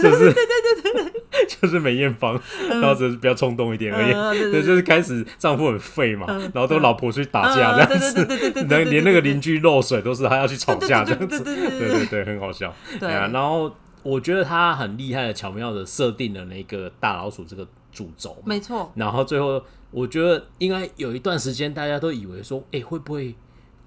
[0.00, 4.50] 就是对对对对对， 就是梅艳芳，然后只是比较冲动一点而已。
[4.50, 12.74] 对，就是开始丈夫很废嘛，然后都老婆去打架这样子，连连那个邻居漏水都是他要去吵架这样子，对对对，很好笑。
[12.98, 13.70] 对啊，然后
[14.02, 18.90] 我觉得他很厉害的、巧妙的设定了那个大老鼠这个主轴，没错。
[18.96, 23.34] 然后最后我觉得应该有一段时间大家都以为说，哎，会不会？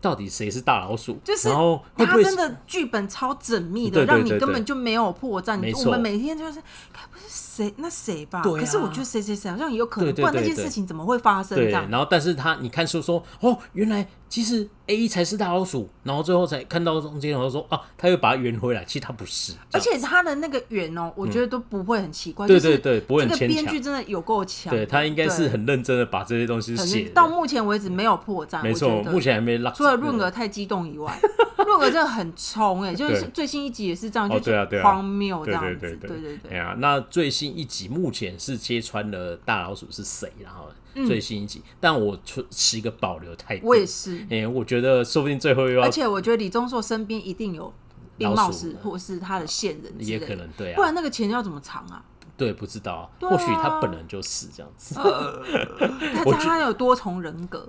[0.05, 1.17] 到底谁是大老鼠？
[1.23, 5.59] 就是然后他真的剧本超缜密的，让你根本就没有破绽。
[5.83, 6.61] 我们每天就是，
[6.93, 8.41] 该不是谁那谁吧？
[8.41, 11.87] 可是我觉得谁谁谁好像也有可能，不然那件事情怎么会发生这样？
[11.89, 14.07] 然后，但是他你看说说哦，原来。
[14.27, 18.83] 其实 A 才是大老鼠，然后最后才看到中间，然后说啊，他又把它圆回来。
[18.83, 22.45] 其实他不是，而且他的那个圆哦，我觉得都不会很奇怪。
[22.45, 23.63] 对对对，不会很牵强。
[23.63, 27.03] 编剧真的有够强，对他应该是很认真的把这些东西写。
[27.13, 29.71] 到目前为止没有破绽，没错，目前还没拉。
[29.71, 31.17] 除了润儿太激动以外，
[31.65, 35.79] 润儿真的很冲哎，就是最新一集也是这样，就是荒谬这样子。
[35.79, 36.51] 对对对对。
[36.51, 40.69] 哎呀，那最新一集目前是揭穿了大老鼠是谁，然后。
[41.05, 42.17] 最新一集，嗯、但我
[42.49, 43.67] 持一个保留态度。
[43.67, 45.83] 我也是，哎、欸，我觉得说不定最后又要。
[45.83, 47.73] 而且我觉得李钟硕身边一定有
[48.17, 50.75] 冰帽士，或是他的线人，也可能对啊。
[50.77, 52.01] 不然那个钱要怎么藏啊？
[52.37, 54.97] 对，不知道，啊、或许他本人就是这样子。
[54.97, 55.43] 呃、
[56.31, 57.67] 他他有多重人格。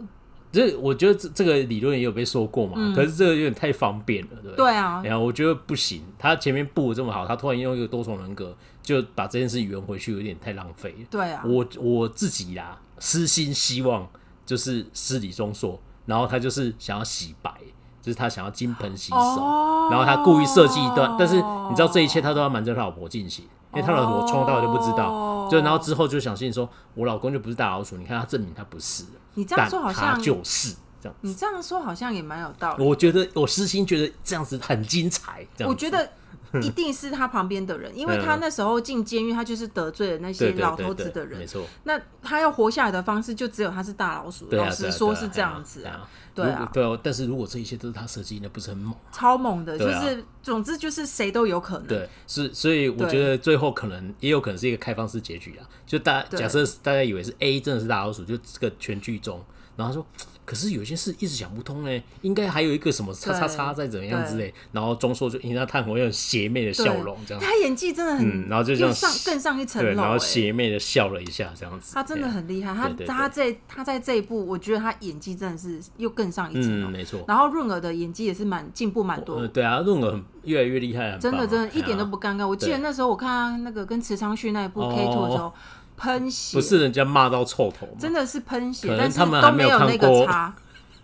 [0.53, 10.95] 这我觉得这这个理论也有被说过嘛，嗯、可是这个有点太方便了，对不对啊，然后我觉得不行，他前面布的这么好，他突然用一个多重人格就把这件事圆回去，有点太浪费。
[11.11, 14.09] 对啊，我我自己啦，私心希望
[14.47, 17.53] 就是是李钟硕，然后他就是想要洗白，
[18.01, 23.45] 就是他想要金盆洗手，哦、然后他故意设计一段，但是你知道这一切他都要瞒着他老婆进行，
[23.75, 29.05] 因为他老婆从头到尾就不知道，哦、就然后之后就相信说我老公就不是大老鼠，你看他证明他不是。
[29.35, 32.85] 你这样说好像就是这样，你这样说好像也蛮有道理。
[32.85, 35.45] 我觉得我私心觉得这样子很精彩。
[35.67, 36.09] 我觉得
[36.63, 41.39] 一定是他旁边的人，因为他那时候进监狱，他就是得罪了那些老头子的人。
[41.39, 41.65] 没错。
[41.85, 44.49] 那他要活下来的方式，就只有他是大老鼠。
[44.51, 46.09] 老实说，是这样子啊。
[46.35, 46.71] 对啊。
[46.73, 46.99] 对啊。
[47.03, 48.95] 但是如果这一切都是他设计，那不是很猛？
[49.13, 51.87] 超猛的，就是总之就是谁都有可能。
[51.87, 55.69] 对，是所以我觉得最后可能也有可能是一个开放式结局啊。
[55.87, 59.43] 就大假设大家以为是 A 真的是大老鼠，就这个全剧终。
[59.77, 60.07] 然后他说，
[60.47, 64.55] 可是有些事一直想不通呢，应该还有一个什么叉叉叉在怎么样之类。
[64.71, 67.43] 然后钟硕就因为他探火，用邪魅的笑容这样。
[67.43, 70.03] 他演技真的很，然后就这样上更上一层楼。
[70.03, 71.93] 然后邪魅的笑了一下，这样子。
[71.95, 76.89] 他真的很厉害，他他在他在这一部，我觉得他演技真的是又更上一层楼。
[76.89, 77.25] 没错。
[77.27, 79.45] 然后润儿的演技也是蛮进步蛮多。
[79.49, 82.47] 对啊，润儿越来越厉害，真的真的，一点都不尴尬。
[82.47, 85.53] 我记得那时候我看他那个跟池昌旭那一部 K two 的时候。
[85.97, 90.55] 喷血不是人家骂到臭头，真的是喷血，但是都没有那个差，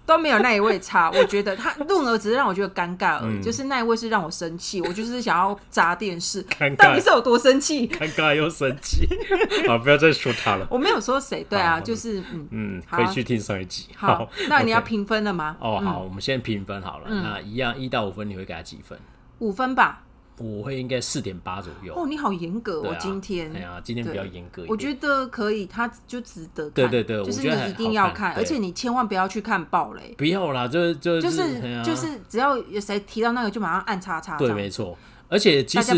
[0.04, 1.10] 都没有那一位差。
[1.16, 6.42] 我觉得他润儿只是让我觉得尴尬而已，就是那一位是让我生气，我就是想要砸电视，
[6.76, 7.88] 到底是有多生气？
[7.88, 9.08] 尴尬又生气，
[9.66, 10.66] 好，不要再说他了。
[10.70, 13.88] 我没有说谁，对啊，就是嗯嗯，可以去听上一集。
[13.96, 15.56] 好，那你要评分了吗？
[15.60, 17.08] 哦，好，我们先评分好了。
[17.08, 18.98] 那一样一到五分，你会给他几分？
[19.38, 20.02] 五分吧。
[20.42, 21.94] 我会应该四点八左右。
[21.94, 23.52] 哦，你好严格哦，今天。
[23.54, 34.96] 哎呀，今天比较严格，我觉得可以，他就值得看，对对对，就是你一定要看，而且你千万不要去看暴雷，不要啦，就就就是就是只要有谁提到那个就马上按叉叉，对，没错，
[35.28, 35.94] 而且其实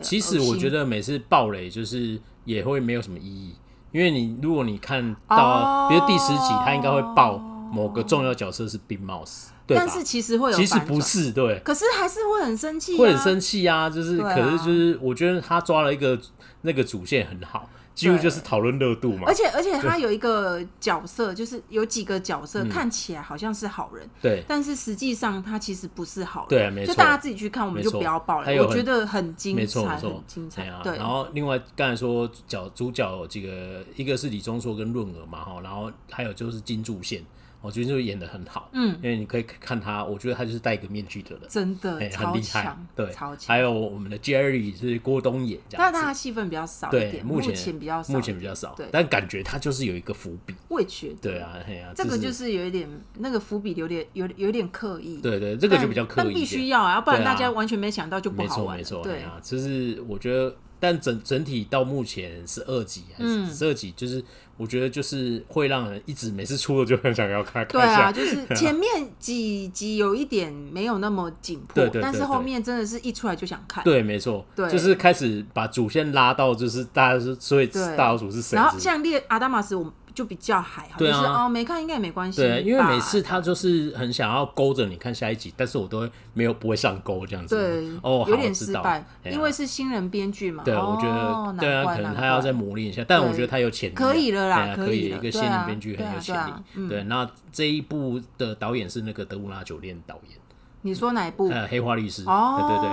[0.00, 3.54] 其实我觉得每次暴雷就是也会没有什么意义，
[3.92, 7.36] 因为你如果你看到比如第十集，他应该会爆
[7.72, 9.48] 某个重要角色是 Big Mouse。
[9.76, 13.88] 但是其实会有，其实不是对，可是还是会很生气，会很生气啊！
[13.88, 16.18] 就是，可是就是，我觉得他抓了一个
[16.62, 19.24] 那个主线很好，几乎就是讨论热度嘛。
[19.26, 26.94] 而且而且他有一个角色，就是有几个角色看起来好像是好人，对，但是实际上他其实不是好人，对，没错。
[26.94, 28.64] 就大家自己去看，我们就不要爆了。
[28.64, 30.80] 我觉得很精彩，很精彩啊。
[30.82, 37.24] 对，然后另外刚才说角主角有几个，一个是李钟硕跟润儿嘛，哈，然后还有就是金柱宪。
[37.62, 43.48] 我觉得就演的很好，嗯，因为你可以看他，我觉得他就是戴一个面具的人，真的很厉害，对，超强。
[43.48, 64.24] 还有我们的 Jerry 是郭东野，但他戏份比较少一点，目前比较少，目前比较少，对，但感觉他就是有一个伏笔，我也觉得，对啊，哎呀，这个就是有一点那个伏笔有点有有点刻意，对对，这个就比较刻意，但必须要啊，要不然大家完全没想到就不好玩，没错没错，对啊，就是我觉得，但整整体到目前是二集还是十二集，就是。
[64.56, 67.66] 我觉得就是会让人一直每次出了就很想要看。
[67.68, 73.82] 对啊，就是 前面几集有一点没有那么紧迫，但是后面真的是一出来就想看。
[73.84, 77.66] 对，没错，对，就是开始把主线拉到，就是大家是所以
[77.96, 78.54] 大老鼠是谁？
[78.54, 82.40] 然后像猎阿达玛斯，我就比较还好，对啊、就是哦没看应该也没关系。
[82.40, 87.56] 对，因为每次他就是很想要勾着你看下一集，但是我都会没有不会上钩这样子。
[87.56, 90.62] 对，哦，有点失败，啊、因为是新人编剧嘛。
[90.64, 96.88] 对，哦、我觉得对啊，可能他要再磨练一下，但我觉得他有潜力，可以了啦，可以，一个新人编剧很有潜力。
[96.88, 100.38] 对，那这一部的导演是那个德乌拉酒店导演。
[100.82, 101.48] 你说哪一部？
[101.50, 102.24] 呃，黑化律师。
[102.26, 102.88] 哦，对对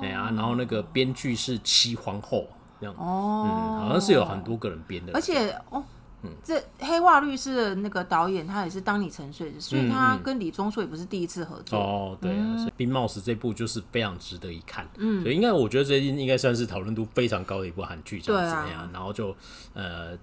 [0.00, 2.46] 对，哎呀，然后那个编剧是七皇后
[2.80, 2.94] 这样。
[2.96, 5.12] 哦，嗯，好像是有很多个人编的。
[5.12, 5.82] 而且哦，
[6.44, 11.78] 这黑化律师的那个导演他也是当你沉睡的，所以他跟李钟硕也不是第一次合作。
[11.78, 14.88] 哦，对啊，所以冰帽子这部就是非常值得一看。
[14.98, 18.88] 嗯，所以应该我觉得最近应该算是讨论度非常高的一部韩剧，这样子呀。
[18.92, 19.34] 然后就
[19.74, 20.18] 呃。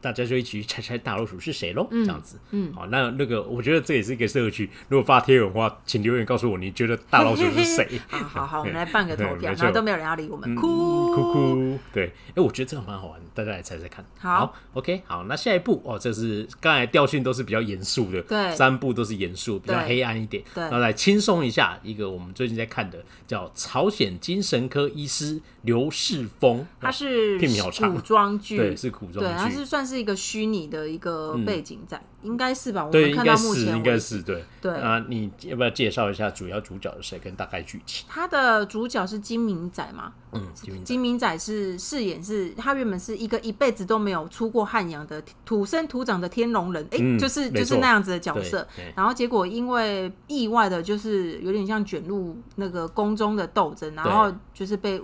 [0.00, 2.38] 大家就一起去猜猜大老鼠是谁喽，这样子。
[2.50, 4.68] 嗯，好，那那个我觉得这也是一个社区。
[4.88, 8.00] 如果发贴文的话，请留言告诉我你觉得大老鼠是谁。
[8.08, 11.78] 好好，我们来办个投票， 然后都没有人要理我们，哭哭哭。
[11.92, 14.02] 对，哎，我觉得这个蛮好玩，大家来猜猜看。
[14.18, 20.42] 好，OK，好，那下一步哦，这是刚才调性都是比较严肃的，对，三部都是严肃，比较黑暗一点。
[20.54, 29.89] 对，那来轻松一下，一个我们最近在看的叫《朝鲜精神科医师刘世峰》，他是古装剧，对，是古装剧，他是算是。
[29.90, 32.86] 是一个虚拟的一个背景在，嗯、应该是吧？
[32.86, 38.06] 我们看到目前应该是对对啊，你要不要介绍一下主要主角是谁跟大概剧情？
[38.08, 40.12] 他的主角是金明仔嘛？
[40.32, 48.66] 嗯，金明仔，金明仔是饰演是，他原本是一个一辈子都没有出过汉阳的土生土长的天龙人，哎、欸，就是、嗯、就是那样子的角色。
[48.94, 55.02] 然后结果因为意外的，就是有点像卷入那个宫中的斗争，然后就是被。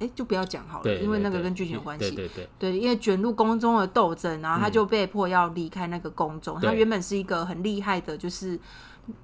[0.00, 2.10] 哎、欸，就不要讲好了，因为那个跟剧情有关系。
[2.10, 6.58] 对对对，对，因为卷入宫中的斗争，然后他就被迫要离开那个宫中。
[6.58, 8.58] 嗯、他原本是一个很厉害的，就是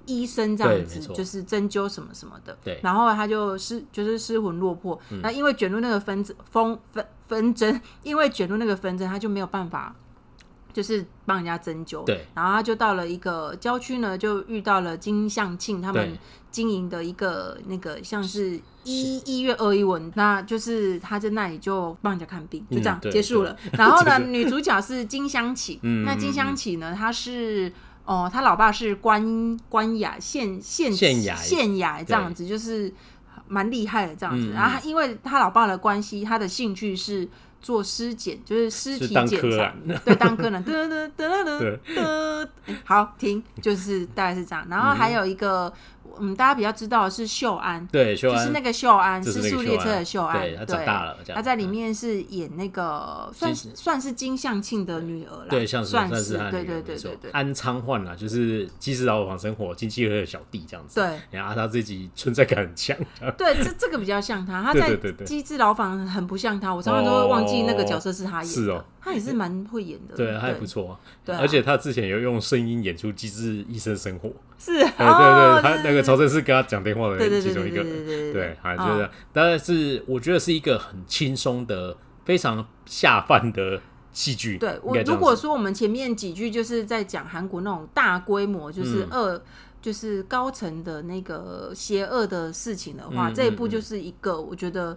[0.06, 2.58] 医生这样子，就是针灸什么什么的。
[2.64, 5.00] 对，然后他就失，就是失魂落魄。
[5.22, 9.94] 那、嗯、因为卷入那个纷争，纷纷纷争，因为卷入那个纷争，他就没有办法。
[10.74, 16.18] 就是帮人家针灸，对，然后他就到了一个郊区呢，就遇到了金相庆他们
[16.50, 23.56] 经营的一个那个像是医医院二一文，那就是他在那里就帮人家看病，就这样结束了。
[23.78, 27.72] 然后呢，女主角是金香琪，那金香琪呢，她是
[28.04, 32.92] 哦，他老爸是官官衙县县县衙县衙这样子，就是
[33.46, 34.50] 蛮厉害的这样子。
[34.50, 37.28] 然后他因为他老爸的关系，他的兴趣是。
[37.64, 39.74] 做尸检就是尸体检查，
[40.05, 41.59] 对，当科男，哒哒哒哒
[41.96, 42.48] 哒，
[42.85, 44.64] 好，停，就是大概是这样。
[44.68, 45.72] 然后还有一个。
[46.20, 62.96] 嗯，大家比较知道的是秀安，对，秀安就是那个秀安，尸速列车的秀安，对，他长大了，他在里面是演那个算算是金相庆的女儿啦，对，像是算是对对对对对，安昌焕啊，就是机智牢房生活金继儿的小弟这样子，对，然后他自己存在感很强，
[63.38, 83.79] 对，这这个比较像他，他在机智牢房很不像他，我常常都会忘记那个角色是他演，是哦，他也是蛮会演的，对，他也不错，对，而且他之前有用声音演出机智医生生活，是，对对对，他那个曹正是跟他讲电话的其中一个，对，还就是，但是我觉得是一个很轻松的、非常下饭的
[84.11, 84.57] 戏剧。
[84.57, 89.43] 对，我如果说我们前面几句就是在讲韩国那种大规模，就是恶，
[89.83, 94.97] 就是高层的那个邪恶的事情的话，这一部就是一个我觉得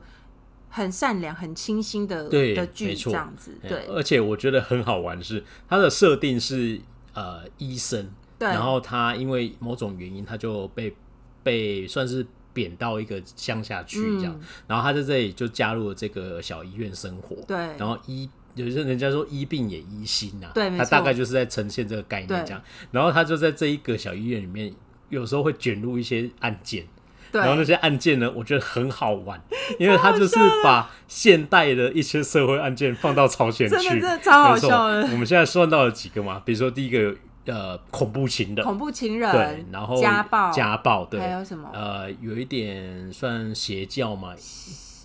[0.69, 3.51] 很善良、很清新的的剧，这样子。
[3.67, 6.79] 对，而且我觉得很好玩是它的设定是
[7.13, 10.95] 呃医生，然后他因为某种原因他就被。
[11.43, 17.37] 被算是贬到一个乡下去这样，嗯、然后他在这里就加入了这个小医院生活。
[17.47, 22.61] 对，然后医有些人家说医病也医心呐、啊，对，他大概就是在呈现这个概念这样。
[22.91, 24.73] 然后他就在这一个小医院里面，
[25.07, 26.96] 有时候会卷入一些案件，对
[27.31, 29.41] 然后那些案件呢，我觉得很好玩，
[29.79, 35.01] 因为他就是把现代的一些社会案件放到朝鲜去，真的，超好笑的。
[35.11, 36.41] 我们现在算到了几个嘛？
[36.45, 37.15] 比如说第一个。
[37.49, 41.69] 呃，恐怖情人，恐怖情人，对，然后家暴，家暴，对，还有什么？
[41.71, 44.33] 呃，有一点算邪教嘛，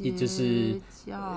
[0.00, 0.76] 一就是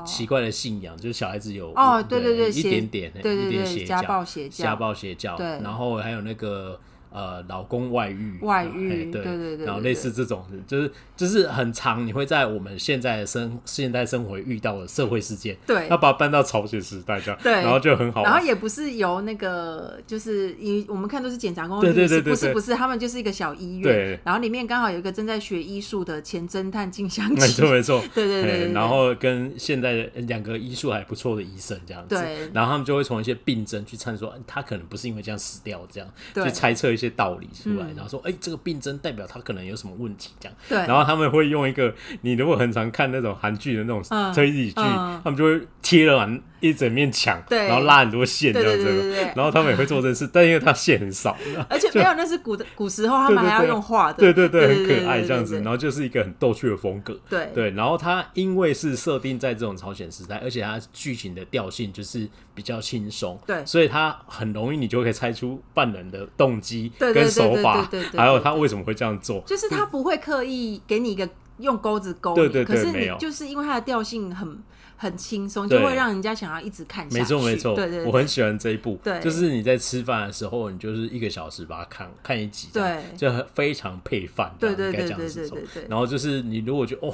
[0.04, 6.80] 奇怪的信仰，就是小孩子有哦，对对对，一点点，对对对，家暴邪教，家暴邪教，对，然后还有那个。
[7.16, 36.10] 呃，老公外遇，外遇，对对对，然后类似这种，就是就是很长，你会在我们现在的生现代生活遇到的社会事件，对，要把它搬到朝鲜时代这样，对，然后就很好，然后也不是由那个，就是因我们看都是检察官，对对对，不是不是，他们就是一个小医院，对，然后里面刚好有一个正在学医术的前侦探静香，没错没错， 对对对，然后跟现在的两个医术还不错的医生这样子，对，然后他们就会从一些病症去猜说，他可能不是因为这样死掉，这样
[36.44, 37.05] 去猜测一些。
[37.08, 40.58] 些道理出来，然后说，哎，这个病症代表他可能有什么问题，这样。
[40.68, 40.78] 对。
[40.80, 51.36] 然后他们会用一个，你如果很常看那种韩剧的那种推理剧，他们就会贴了完一整面墙，对，然后拉很多线这样子，然后他们也会做这事，但因为他线很少，
[51.70, 57.50] 而且没有那是古的古时候，他们还要用画的，对对对，很可爱这样子，然后就是一个很逗趣的风格，对。
[57.54, 69.66] 对，然后它因为是设定在这种朝鲜时代，而且它剧情的调性就是比较轻松，对，所以它很容易你就可以猜出犯人的动机跟手法，还有他为什么会这样做，就是。
[69.70, 71.28] 他不会刻意给你一个。
[71.58, 74.62] 用钩子勾你，可是你就是因为它的调性很
[74.98, 77.18] 很轻松，就会让人家想要一直看下去。
[77.18, 78.98] 没错没错，对对，我很喜欢这一部。
[79.04, 84.56] 对，就是你在吃饭的时候，你就是一个小时把它看看一集，对，就非常配饭。
[84.60, 85.86] 对对对对对对。
[85.90, 87.14] 然后就是你如果觉得哦，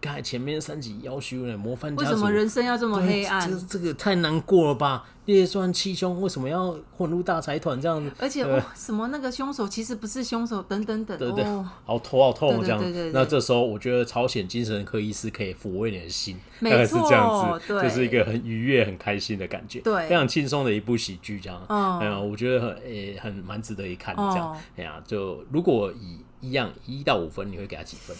[0.00, 3.50] 刚才前面三集夭寿了，模范家族，为什么人生要这么黑暗？
[3.50, 5.04] 这这个太难过了吧？
[5.24, 8.10] 列传七凶为什么要混入大财团这样子？
[8.18, 11.44] 而且哦，什么那个凶手其实不是凶手，等等等，对对，
[11.84, 12.82] 好头好痛这样。
[13.12, 21.64] 那这时候我觉得朝鲜精神科医师可以抚慰你的心，大概是这样子，就是一个很愉悦、很开心的感觉，对，非常轻松的一部喜剧这样。
[21.68, 24.56] 嗯，我觉得很诶很蛮值得一看这样。
[24.76, 28.16] 哎呀，就如果以一样一到五分，你会给他几分？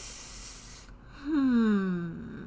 [1.27, 2.38] 嗯。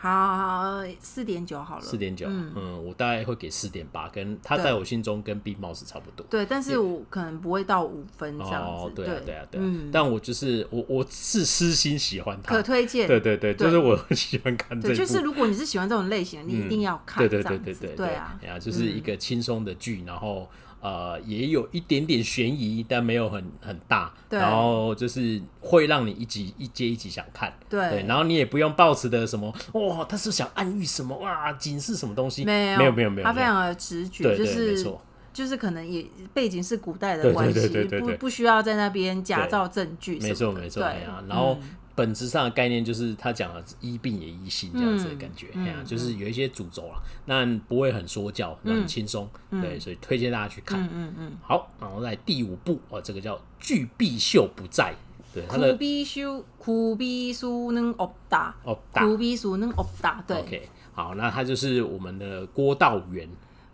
[0.00, 1.82] 好，四点九好了。
[1.82, 6.24] 四点九，嗯，我大概会给四点八，跟他在我心中跟 Big Mouse 差不多。
[6.30, 8.84] 对，但是我可能不会到五分这样子。
[8.84, 9.64] 哦，对啊，对啊，对啊。
[9.92, 13.08] 但我就是我，我是私心喜欢他，可推荐。
[13.08, 14.94] 对对对，就是我很喜欢看这部。
[14.94, 17.18] 就是如果你是喜欢这种类型，你一定要看。
[17.18, 20.48] 对对对对对，对啊，就是一个轻松的剧，然后。
[20.80, 24.12] 呃，也有一点点悬疑，但没有很很大。
[24.28, 24.38] 对。
[24.38, 27.52] 然后就是会让你一集一接一集想看。
[27.68, 27.90] 对。
[27.90, 28.06] 对。
[28.06, 32.44] 然后你也不用抱持的什么，哇，他是想暗喻什么哇，警示什么东西？
[32.44, 33.26] 没有，没有，没有，没有。
[33.26, 34.84] 他非常的直觉，就是
[35.32, 37.68] 就是可能也背景是古代的关系，
[38.00, 40.18] 不不需要在那边假造证据。
[40.20, 40.82] 没错，没错。
[40.82, 41.58] 对啊，然后。
[41.98, 50.80] 本质上的概念就是他讲了医病也医心这样子的感觉，哎呀，就是有一些主轴了，那不会很说教，很轻松，对，所以推荐大家去看。
[50.92, 54.94] 嗯嗯好，然后在第五部哦，这个叫巨必秀不在，
[55.34, 58.54] 对，他的必修，苦必苏能恶打，
[58.92, 60.36] 苦必苏能恶打，对。
[60.36, 63.28] OK，好，那他就是我们的郭道元。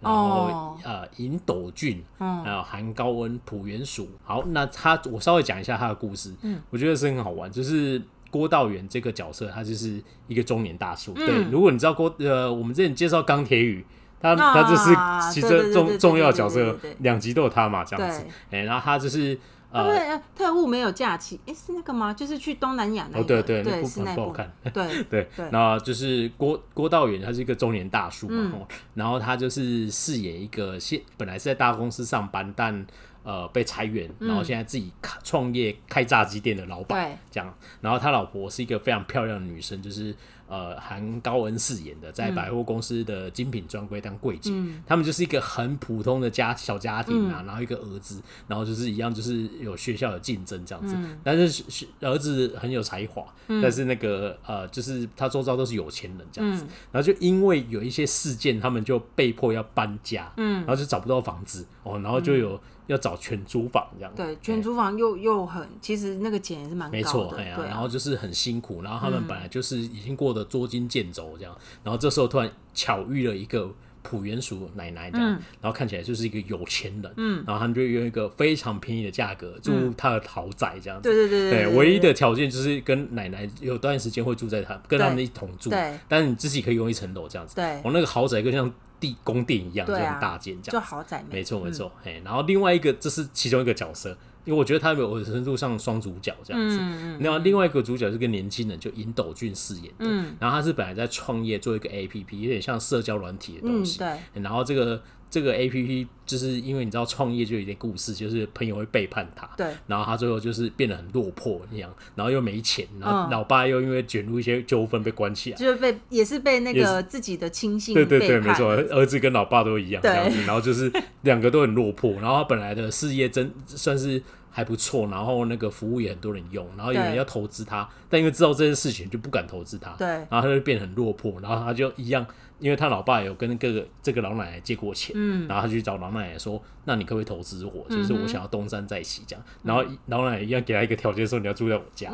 [0.05, 4.09] 然后呃，尹斗俊，还有韩高恩、朴元淑。
[4.23, 7.51] 好，那他我稍微讲一下他的故事，嗯，我觉得是很好玩。
[7.51, 8.01] 就是
[8.31, 11.13] 郭道元这个角色，他就是一个中年大叔。
[11.15, 13.85] 对，如果你知道郭呃，我我们之前介绍钢铁雨，
[14.21, 14.95] 他他就是
[15.33, 18.25] 其实重重要角色，两集都有他嘛，这样子。
[18.51, 19.39] 哎，然后他就是。
[19.75, 22.15] 他不是特务没有假期，哎，是那个吗？
[22.15, 23.25] 就是去东南亚那个。
[23.25, 24.33] 对对对，是那部。
[24.73, 25.51] 对对对。
[25.51, 28.53] 然后就是郭郭道远，他是一个中年大叔嘛，
[28.95, 32.87] 然后他就是饰演一个现本来是在大公司上班，但
[33.25, 37.53] 呃被裁员，然后现在自己开创业开炸鸡店的老板，这样。
[37.81, 40.15] 然后他老婆是一个非常漂亮的女生，就是。
[40.47, 62.61] 呃，韩高恩饰演的，在百货公司的精品专柜当柜姐，嗯、他们就是一个很普通的家小家庭啊，嗯、然后一个儿子，然后就是一样，就是有学校的竞争这样子，嗯、但是儿子很有才华，嗯、但是那个呃，就是他周遭都是有钱人这样子，嗯、然后就因为有一些事件，他们就被迫要搬家，嗯、然后就找不到房子哦，然后就有。
[62.87, 64.15] 要找全租房这样。
[64.15, 73.71] 子，对，全租房又又很，其实那个钱也是蛮高的，没错，对啊，然后就是很辛苦，然后他们本来就是已经过得捉襟见肘这样，然后这时候突然巧遇了一个
[74.03, 75.29] 朴元鼠奶奶这样，
[75.61, 88.71] 然后看起来就是一个有钱人，嗯，然后他们就用一个非常便宜的价格住他的豪宅这样子，对对对对，唯一的条件就是跟奶奶有段时间会住在他跟他们一同住，对，但是你自己可以用一层楼这样子，对，我那个豪宅就像。
[89.05, 91.93] 地宫殿一样，这种大间这样，就豪宅，没错没错。
[92.05, 96.79] 哎，然后另外一个，这是其中一个角色，因为我觉得他有程度上双主角这样子。
[97.21, 100.07] 然后另外一个主角是个年轻人，就尹斗俊饰演的。
[100.41, 103.99] 然后他是本来在创业做一个 APP，有点像社交软体的东西。
[103.99, 104.09] 对。
[104.43, 105.03] 然后这个。
[105.35, 120.89] 这个 A P P 就是因为你知道创业就有一点故事，就是朋友会背叛他，对，然后他最后就是变得很落魄一样，然后又没钱，然后老爸又因为卷入一些纠纷被关起来，就是被也是被那个自己的亲信对对对，没错，儿子跟老爸都一样这样子，然后就是
[121.23, 124.23] 两个都很落魄，然后他本来的事业真算是
[124.53, 132.25] 还不错，然后那个服务也很多人用，然后有人要投资他，但因为知道这件事情就不敢投资他，对，然后他就变得很落魄，然后他就一样。
[132.59, 137.87] 因为他老爸有跟各个这个老奶奶借过钱，嗯，然后他就去找老奶奶说：“那你可不可以投资我？
[137.89, 142.11] 就是我想要东山再起这样。”然后老奶奶一样给他一个条件，说：“你要住在我家。”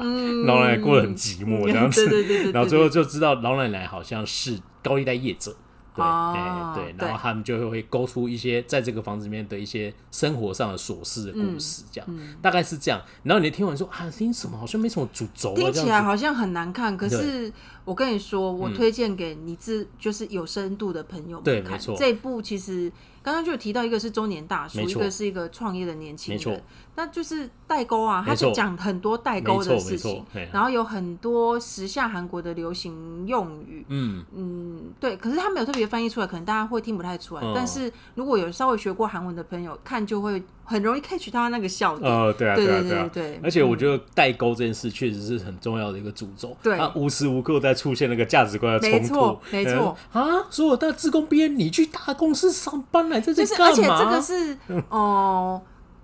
[0.46, 2.06] 老奶奶过得很寂寞这样子，
[2.52, 5.54] 然后最后就知道老奶奶好像是高利贷业者，
[6.00, 12.08] 对，哎，对，然后他们就会会勾出一些在这个房子里面的一些生活上的琐事的故事，这样，
[12.40, 13.00] 大概是这样。
[13.22, 16.96] 然后你听完说啊，听什么好像没什么主轴，听起来好像很难看。
[16.96, 17.52] 可是
[17.84, 21.78] 我跟你说，我推荐给你自就是有深度的朋友们看。
[21.96, 22.90] 这一部，其实。
[23.22, 26.62] 刚刚就有提到，一个是中年大叔，一个是一个创业的年轻人，
[27.00, 28.22] 那就是代沟啊。
[28.26, 33.84] 他就讲很多代沟的事情，然后有很多时下韩国的流行用语。
[33.88, 35.16] 嗯嗯，对。
[35.16, 37.42] 可是他没有特别翻译出来，可能大家会听不太出来。
[37.54, 42.10] 但是如果有稍微学过韩文的朋友看，就会很容易 catch 到他那个笑点。
[42.10, 43.40] 哦，对啊，对啊，对啊，对。
[43.42, 46.56] 而且我觉得代沟这件事确实是很重要的一个诅咒。
[46.62, 49.38] 对，他无时无刻在出现那个价值观的冲突。
[49.50, 53.00] 没错，啊，所有的志工毕业，你去大公司上班。
[53.20, 54.56] 就是，而且这个是
[54.90, 55.62] 哦、呃，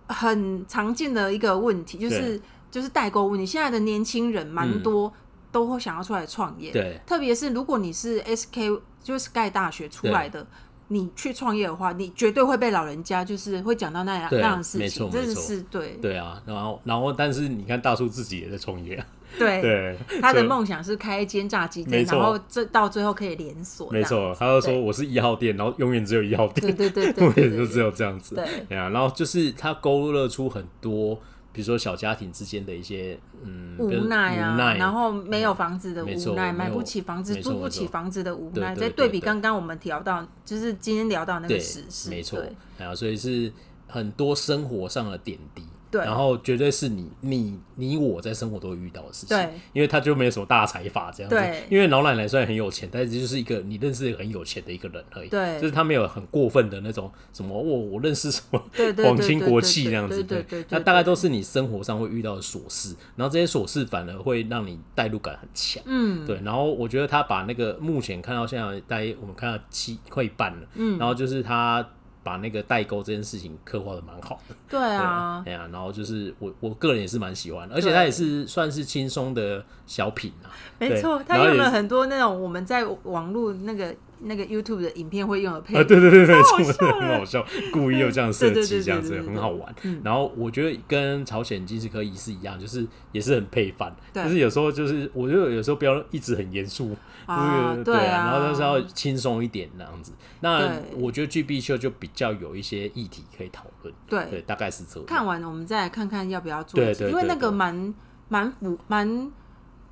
[0.09, 2.41] 很常见的一个问题，就是
[2.71, 3.45] 就是代购问题。
[3.47, 5.13] 现在的年轻人蛮多
[5.51, 10.47] 都会想要出来创业，对，特别是如果你是 SK 就是 Sky 大学出来的，
[10.89, 16.41] 你去创业的话，你绝对会被老人家就是会讲到那样那样的事情，真的是对对啊。
[16.47, 19.05] 然后然后，但是你看大叔自己也在创业。
[19.39, 23.91] 对，对他的梦想是开一间炸鸡店，然后这到最后可以连锁。
[23.91, 26.75] 没错，他就说我是一号店，然后永远只有一号店。
[26.77, 28.35] 对对对，永远 就只有这样子。
[28.35, 31.15] 对啊，然后就是他勾勒出很多，
[31.53, 42.41] 比如说小家庭之间的一些嗯无奈啊，然后没有房子的无奈，买不起房子、租不起房子的无奈，再对比刚刚我们聊到，就是今天聊到那个时事，没错。
[42.79, 43.53] 啊，所以是
[43.87, 45.63] 很多生活上的点滴。
[46.05, 58.63] 然后绝对是你你你我在生活都会遇到的事情，对，因为他就没有什么大财阀这样子，对，因为老奶奶虽然很有钱，但是就是一个你认识很有钱的一个人而已，对，就是他没有很过分的那种什么我我认识什么
[59.05, 71.87] 皇亲国戚那样子，对，那大概都是你生活上会遇到的琐事，然后这些琐事反而会让你代入感很强，嗯，对，然后我觉得他把那个目前看到现在大概我们看到七快一半了，嗯，然后就是他。
[72.27, 80.51] 把那个代沟这件事情刻画的蛮好的，对啊， 对啊，然后就是我我个人也是蛮喜欢，而且它也是算是轻松的小品啊，
[80.81, 83.95] 没错，他用了很多那种我们在网络那个。
[84.21, 86.35] 那个 YouTube 的影片会用的配对对对对，
[87.01, 89.75] 很好笑，故意又这样 设计，这样子很好玩。
[90.03, 96.97] 然后我觉得跟朝鲜金氏科仪式一样，就是也是很配饭，就是有时候就是我觉得有时候不要一直很严肃，
[97.27, 100.13] 就是对啊，然后就是要轻松一点那样子。
[100.41, 105.07] 那我觉得 G B 秀就比较有一些议题可以讨论，对，大概是这样。
[105.07, 107.95] 看完我们再来看看要不要做，因为那个蛮
[108.29, 109.31] 蛮蛮蛮。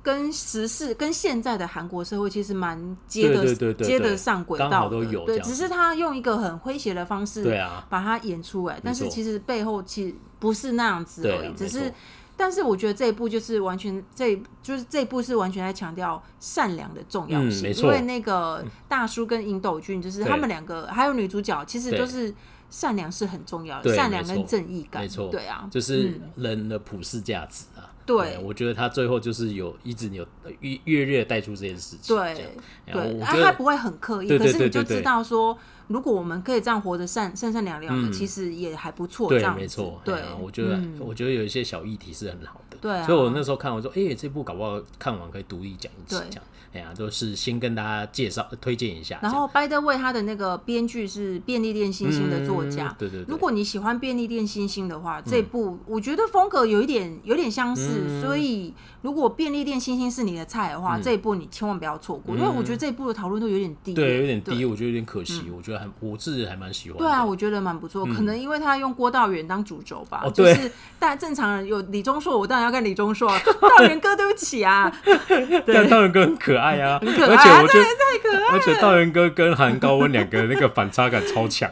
[0.05, 11.93] 跟时事跟现在的韩国社会其实蛮接得接得上轨道的，对，只是他用一个很诙谐的方式，对啊，把它演出来，但是其实背后其实不是那样子而已，只是，
[12.37, 22.31] 但是我觉得这一部就是完全这就是这一部是完全在强调善良的重要性，因为那个大叔跟尹斗俊就是他们两个还有女主角，其实都是
[22.69, 27.89] 善良是很重要的，善良跟正义感，没错，对啊，就是人的普世价值啊。
[28.05, 30.25] 对，我觉得他最后就是有一直有
[30.59, 32.51] 越越越带出这件事情，对
[32.91, 39.99] 对，他不会很刻意，可是你就知道说，如果我们可以这样活得善善善良良的，其实也还不错，这样没错。
[40.03, 46.43] 对，我觉得我觉得有一些小议题是很好的，对，所以我那时候看我说，哎，这部搞不好看完可以独立讲一集，这样。
[46.73, 49.17] 哎呀，都是先跟大家介绍、推荐一下。
[49.21, 52.93] 然后，by the way，他的那个编剧是便利店星星的作家。
[52.99, 53.23] 对对。
[53.29, 58.21] 如果你喜欢便利店星星的话，这部我觉得风格有一点有点相似。
[58.21, 63.93] 所以，如果便利店星星是你的菜的话，这一部你千万不要错过，因为我觉得这一部的讨论度有点低。
[63.93, 65.43] 对，有点低，我觉得有点可惜。
[65.55, 66.97] 我觉得还我自己还蛮喜欢。
[66.97, 68.05] 对啊，我觉得蛮不错。
[68.07, 70.29] 可能因为他用郭道元当主轴吧。
[70.33, 70.69] 就是
[70.99, 73.29] 但正常人有李钟硕，我当然要看李钟硕。
[73.61, 74.91] 道元哥，对不起啊。
[75.65, 76.65] 但道元哥很可爱。
[76.65, 81.71] 爱呀，而且我觉得太可爱，而且道元哥跟韩高温两个那个反差感超强，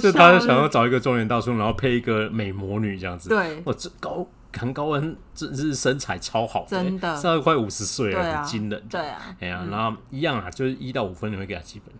[0.00, 3.28] 就他想要找一个中年大叔，然后配一个美魔女这样子。
[3.28, 4.26] 对，我这高
[4.56, 8.82] 韩高温真是身材超好，真的，现在快五十岁了，很惊人。
[8.88, 11.92] 对啊，哎呀，然后一样啊，就是一到五分，你会给他几分？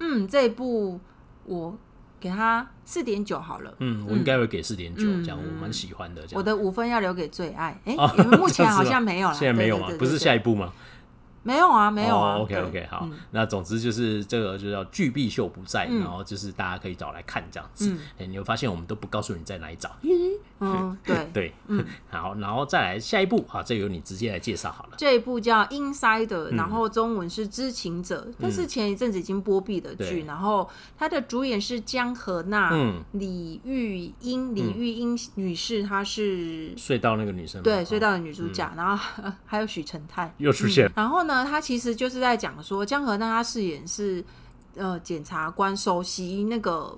[0.00, 0.98] 嗯，这一部
[1.44, 1.76] 我
[2.22, 3.74] 给他四点九好了。
[3.80, 6.22] 嗯，我应该会给四点九，这样我蛮喜欢的。
[6.32, 7.76] 我的五分要留给最爱。
[7.84, 7.96] 哎，
[8.38, 9.88] 目前好像没有了， 现在没有吗？
[9.98, 10.72] 不是下一步吗？
[11.42, 12.36] 没有啊，没有啊。
[12.36, 17.92] OK OK，好，那总之就是这个就叫巨碧秀不在，然后就是大家可以找来看这样子。
[18.16, 19.90] 哎，你会发现我们都不告诉你在哪里找。
[20.62, 24.90] 嗯， 对对，嗯， 好，然后再来下一步啊，这由你直接来介绍好了。
[24.96, 30.24] 这一部叫《Insider》，然后中文是《知情者》，但是前一阵子已经播毕的剧。
[30.24, 32.70] 然后它的主演是江河娜、
[33.12, 38.70] 李玉英、李玉英女士，她是隧道那个女生，对，隧道的女主角。
[38.76, 40.90] 然后 还有许成泰又出现。
[40.94, 41.44] 然后呢？
[41.44, 44.24] 她其实就是在讲说，江河娜她饰演是
[44.76, 46.96] 呃检察官，首席那个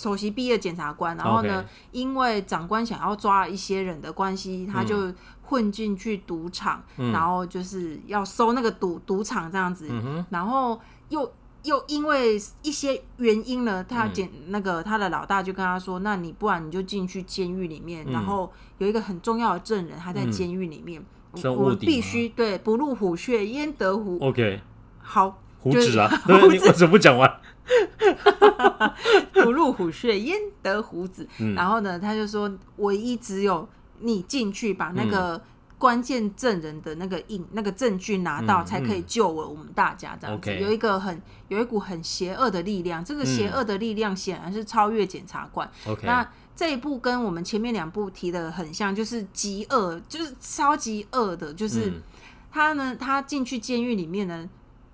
[0.00, 10.80] 首席毕业检察官，然后呢.因为长官想要抓一些人的关系，他就混进去赌场，嗯、然后就是要收那个赌赌场这样子，嗯、然后
[11.10, 11.30] 又。
[11.64, 24.62] 又因为一些原因呢，他检那个他的老大就跟他说：“嗯、那你不然你就进去监狱里面，嗯、然后有一个很重要的证人，他在监狱里面，嗯、我们必须对不入虎穴焉得虎。” OK，
[25.00, 27.32] 好，虎子啊， 胡子 怎么不讲完？
[29.32, 31.26] 不入虎穴焉得虎子。
[31.38, 33.68] 嗯、然后呢，他就说，唯一只有
[34.00, 35.36] 你进去把那个。
[35.36, 35.40] 嗯
[35.80, 40.54] 关键证人的那个印、那个证据拿到，才可以救我我们大家这样子。
[40.56, 45.66] 有一个很有一股很邪恶的力量，这个邪恶的力量显然是超越检察官。
[46.02, 51.90] 那这一部跟我们前面两部提的很像，就是极恶，就是超级恶的，就是
[52.52, 54.46] 他呢，他进去监狱里面呢，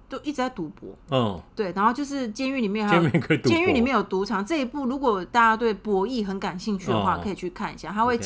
[0.08, 0.90] 都一直在赌博。
[1.10, 3.08] 嗯，对，然后就是监狱里面还有
[3.44, 4.44] 监狱里面有赌场。
[4.44, 8.18] 这一部如果大家对博弈很感兴趣的话，可以去看一下，他会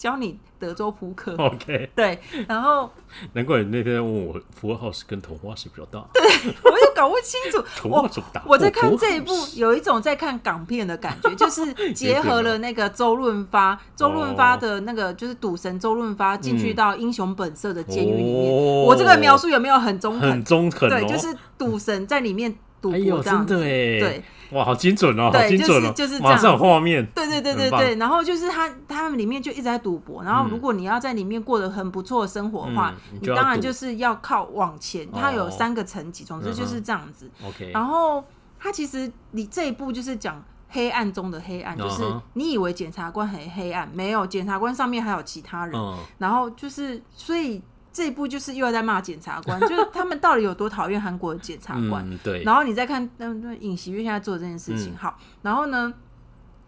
[0.00, 0.38] 教你。
[0.58, 2.90] 德州扑克，OK，对，然后
[3.32, 6.22] 难怪你那天问我福尔摩斯跟童话谁比较大，对
[6.62, 7.64] 我又搞不清楚。
[7.88, 8.06] 我
[8.44, 18.52] 我在看这一部，有一种在看港片的感觉， 就是结合了那个周润发，周润发的那个就是赌神周润发进去到英雄本色的监狱里面。
[18.84, 20.30] 我这个描述有没有很中肯？
[20.30, 24.22] 很中肯，对，就是赌神在里面赌博这样子，对。
[24.52, 25.30] 哇，好精准哦！
[25.32, 25.92] 好精准哦！
[25.92, 27.06] 就是马上有画面。
[27.14, 35.08] 对对对对对，然后就是他他们里面就一直在赌博，然后如果你要在里面过得很不错的生活的话，你当然就是要靠往前。
[35.12, 37.30] 它有三个层级，总之就是这样子。
[37.46, 37.70] OK。
[37.72, 38.24] 然后
[38.58, 42.02] 他其实你这一步就是讲黑暗中的黑暗，就是
[42.34, 45.80] 你以为检察官很黑暗，没有，检察官上面还有其他人。
[46.18, 47.62] 然后就是所以。
[47.92, 52.08] 这一部就是又要在骂检察官， 就是他们到底有多讨厌韩国的检察官？
[52.08, 52.42] 嗯、对。
[52.44, 55.18] 然后你再看，那那尹锡悦现在做这件事情，嗯、好。
[55.42, 55.92] 然后呢，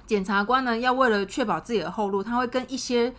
[0.05, 3.14] 检察官呢要为了确保自己的后路，他会跟一些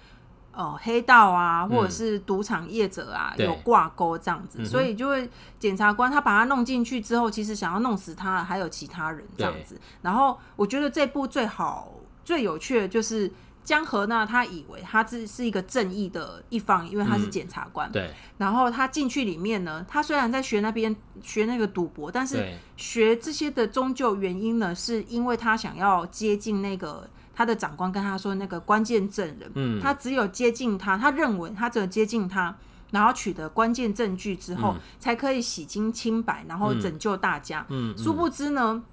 [0.52, 9.80] 呃黑道啊，或者是赌场业者啊、嗯、有挂钩这样子，所以就会检察官他把他弄进去之后，其实想要弄死他，还有其他人这样子。
[10.02, 11.94] 然后我觉得这部最好
[12.26, 13.32] 最有趣的就是。
[13.64, 17.90] 江河那他以为他是是一个正义的一方，因为他是检察官。
[17.90, 18.14] 嗯、对。
[18.38, 29.52] 然后他进去里面呢，他虽然在学那边学那个赌博，但是学这些的终究原因呢，是因为他想要接近那个他的长官跟他说那个关键证人。
[29.56, 29.80] 嗯。
[29.82, 32.54] 他只有接近他，他认为他只有接近他，
[32.92, 37.66] 然后取得关键证据之后，嗯、才可以洗清清白，然后拯救大家。
[37.70, 37.98] 嗯。
[37.98, 38.84] 殊不知呢。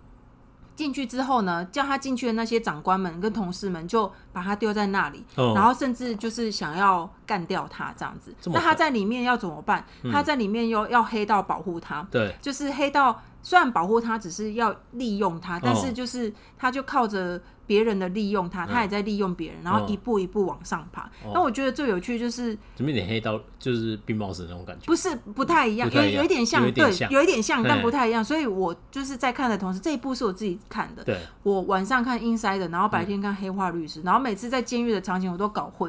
[0.81, 8.35] 进去之后呢，叫他进去的那些长官们跟同事们就把他丢在那里，哦、然后甚至就是想要干掉他这样子。
[8.47, 9.85] 那他在里面要怎么办？
[10.03, 17.41] 嗯、他在里面又要黑道保护他，对，就是黑道虽然保护他，只是要利用他，哦、但是就是他就靠着。
[17.70, 21.09] 别人的利用他，他也在利用别人，然后一步一步往上爬。
[21.32, 24.86] 那我觉得最有趣就是怎么有点黑道，就是冰帽子那种感觉。
[24.86, 28.24] 不是，不太一样，有有一点像，对，有一点像，但不太一样。
[28.24, 31.05] 所以我就是在看的同时，这一部是我自己看的。
[31.05, 35.88] 对，我晚上看 Inside，然后白天看黑化律师，然后每次在监狱的场景我都搞混，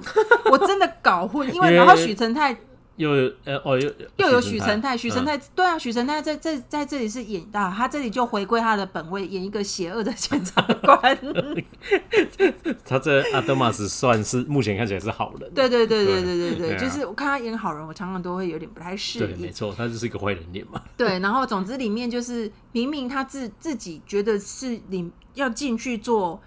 [0.51, 2.55] 我真的搞混，因为然后许成泰。
[2.97, 11.17] 又有呃哦又又有许成泰，许成泰对啊，许成泰在在在这里是演大，他这里就回归他的本位，演一个邪恶的 检察官。
[12.85, 15.51] 他这阿德玛斯算是目前看起来是好人。
[15.53, 19.27] 对对对对对对对，就是我看他演好人，我常常都会有点不太适应。
[19.27, 20.81] 对，没错，他就是一个坏人脸嘛。
[20.95, 26.41] 对，然后总之里面就是明明他自自己觉得是你要进去做。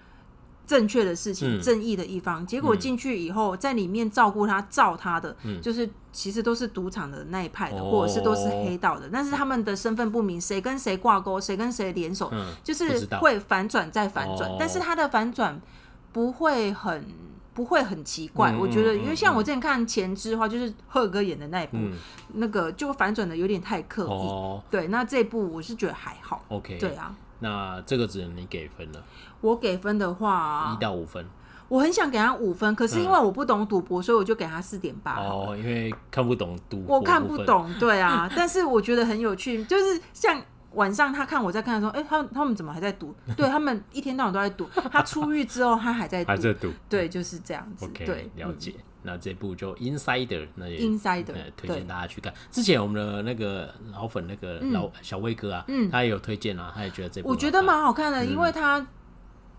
[0.66, 15.60] 正确的事情，正义的一方，结果进去以后，在里面照顾他、照他的，就是其实都是赌场的那一派的，或者是都是黑道的，但是他们的身份不明，谁跟谁挂钩，谁跟谁联手，就是会反转再反转，但是他的反转
[16.12, 17.04] 不会很
[17.52, 21.76] 不会很奇怪，我觉得，因为像我之前看前知的话，就是贺哥演的那一部，
[22.34, 27.14] 那个就反转的有点太刻意，对，那这部我是觉得还好，OK，对啊。
[27.40, 29.02] 那这个只能你给分了。
[29.40, 31.26] 我给分的话，一到五分。
[31.68, 35.16] 我很想给他五分，可是因为我不懂赌博，所以我就给他四点八。
[35.18, 38.30] 哦，因为看不懂赌，我看不懂，对啊。
[38.36, 40.40] 但是我觉得很有趣，就是像
[40.72, 43.14] 晚上他看我在看的时候，哎，他他们怎么还在赌？
[43.36, 44.68] 对他们一天到晚都在赌。
[44.92, 46.70] 他出狱之后，他还在 还在赌。
[46.88, 47.88] 对，就是这样子。
[47.94, 48.74] 对，了解。
[49.04, 52.34] 那这部就 Insider，那也 Insider 推荐大家去看。
[52.50, 58.10] 之前我们的那个老粉那个老小威哥啊，他也有推荐啊，他也觉得这部我觉得蛮好看。
[58.10, 58.84] 的，因为他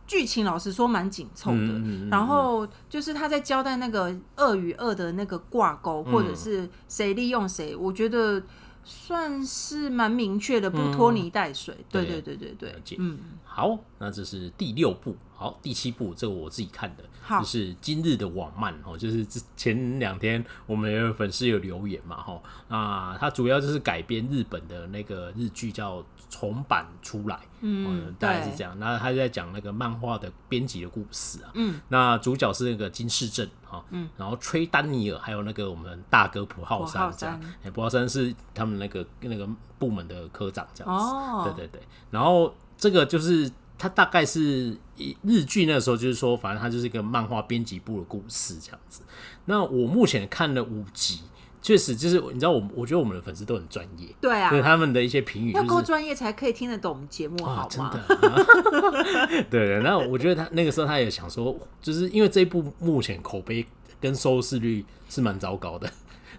[0.07, 1.81] 剧情老实说蛮紧凑的。
[2.09, 8.41] 然后就是他在交代那个二与二的那个挂钩，或者是谁利用谁，我觉得
[8.86, 11.75] 算是蛮明确的，不拖泥带水。
[11.77, 17.03] 嗯、对对对对对，嗯，好，那这是第六部，好，第七部这个我自己看的，
[17.39, 19.25] 就是今日的网漫哦，就是
[19.57, 26.05] 前两天我们有粉丝有留言嘛，哈，那它主要就是改编日本的那个日剧叫。
[26.27, 28.77] 重版出来，嗯，大概是这样。
[28.77, 39.47] 那他就在讲那个漫画的编辑的故事啊，嗯，那主角是那个金世正哈，嗯，然后崔丹尼尔还有那个我们大哥普浩山这样，哎，朴浩山是他们那个那个
[39.78, 41.82] 部门的科长这样子，哦，对对对。
[42.11, 44.78] 然后这个就是他大概是
[45.23, 49.01] 日剧那时候就是说，反正他就是一个漫画编辑部的故事这样子。
[49.45, 51.21] 那我目前看了五集。
[51.66, 57.91] 确实，就是你知道，我我觉得我们的粉丝都很专业，对啊，所以他们的一些评语、就是、要够专业才可以听得懂我们节目，好吗？
[57.91, 63.66] 啊、真的，啊、对，然后我觉得他那个时候他也想说，就是因为这一部目前口碑
[63.99, 65.89] 跟收视率是蛮糟糕的。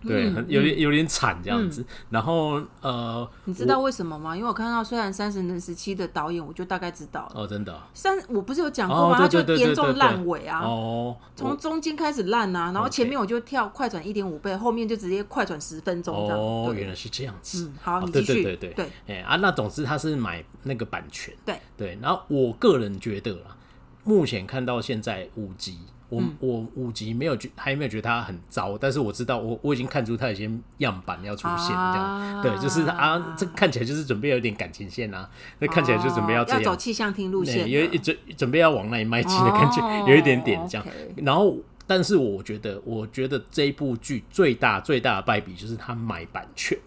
[0.03, 1.85] 对，很有点有点惨这样子。
[2.11, 4.37] 然后呃，你知道为什么吗？
[4.37, 7.33] 因为我看到虽然《三十人时期》的导演，我就大概知道了。
[7.35, 7.81] 哦，真的。
[7.95, 9.19] 三，我不是有讲过吗？
[9.19, 10.61] 他就严重烂尾啊。
[10.61, 11.17] 哦。
[11.35, 16.39] 从中间开始烂啊，然后前面我就跳快转一点五倍，后面就直接快转十分钟这样。
[16.39, 17.67] 哦，原来是这样子。
[17.67, 18.43] 嗯好，你继续。
[18.43, 18.71] 对对对
[19.07, 19.17] 对。
[19.17, 21.35] 哎啊，那总之他是买那个版权。
[21.45, 21.99] 对对。
[22.01, 23.57] 然后我个人觉得啊，
[24.05, 25.79] 目前看到现在五集。
[26.09, 35.29] 我我五集没有觉还没有觉得它很糟，但是我知道我我已经看出它有些样板要出现，这样、啊、对，就是啊，这看起来就是准备有点感情线啊，
[35.59, 40.87] 那看起来就准备要这样，要走气象厅路线，有准准备要往那里迈进的感觉，哦、有一点点这样。
[40.87, 46.79] okay 然后，但是我觉得，我觉得这一部剧最大最大的败笔就是他买版权。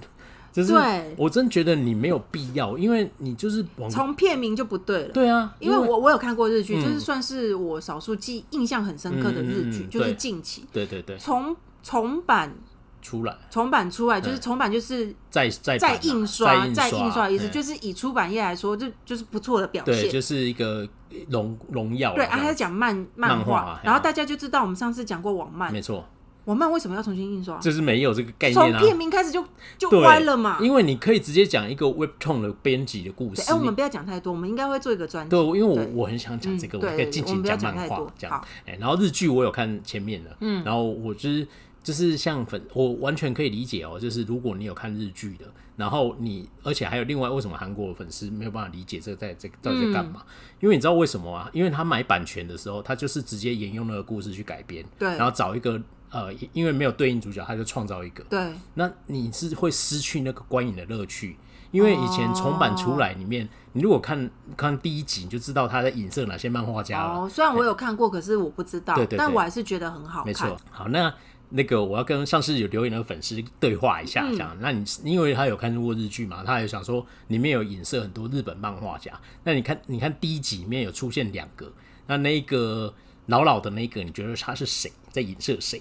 [0.51, 0.73] 就是，
[1.17, 5.09] 我真觉得你没有必要，因为你就是从片名就不对了。
[5.09, 10.65] 对啊，因为我我有看过日剧，就是算是我少数记印象很深刻的日剧，就是近期。
[10.73, 12.53] 对对对，重重版
[13.01, 20.87] 出来，重版出来就是重版，就是再再再印刷再印刷的意思，就是以出版业来说，就就是不错的表现，对，就是一个
[21.29, 22.13] 荣荣耀。
[22.15, 26.05] 对啊，他在讲漫漫画，然后大家就知道我们上次讲过网漫，没错。
[26.49, 27.59] 网漫为什么要重新印刷？
[27.59, 28.79] 就是没有这个概念啊！
[28.79, 29.45] 从片名开始就
[29.77, 30.57] 就歪了嘛。
[30.59, 33.43] 因为你可以直接讲一个 Webtoon 的编辑的故事。
[33.51, 35.29] 哎，我们不要讲太多，我们应该会做一个专题。
[35.29, 38.43] 对，因为我我很想讲这个，我可以尽情讲漫画这样。
[38.65, 41.47] 哎，然后日剧我有看前面的，嗯，然后我就是
[41.83, 43.99] 就是像粉，我完全可以理解哦。
[43.99, 45.45] 就是如果你有看日剧的，
[45.75, 50.23] 然后你而且还有另外为什么韩国的粉丝没有办法理解这个在这到底在干嘛？
[50.61, 51.47] 因为你知道为什么啊？
[51.53, 55.79] 因为他买版权的时候，他就是直接沿用那个故事去改编，对，然后找一个。
[56.11, 58.23] 呃，因为没有对应主角，他就创造一个。
[58.23, 61.37] 对，那你是会失去那个观影的乐趣，
[61.71, 67.21] 因为以前重版出来里面，哦、你如果看看第一集，你就知道他在影射哪些漫画家了。
[67.21, 68.95] 哦，虽然我有看过，可是我不知道。
[68.95, 70.27] 对，对对，但我还是觉得很好看。
[70.27, 70.57] 没错。
[70.71, 71.13] 好，那
[71.49, 74.51] 那个我要跟上次有留言的粉丝对话一下，这样。
[74.55, 79.11] 嗯、那你因为他有看过日剧嘛，他也想说里面有影射很多日本漫画家。
[79.43, 81.71] 那你看，你看第一集里面有出现两个，
[82.07, 82.91] 那那个
[83.27, 85.79] 老老的那个，你觉得他是谁在影射谁？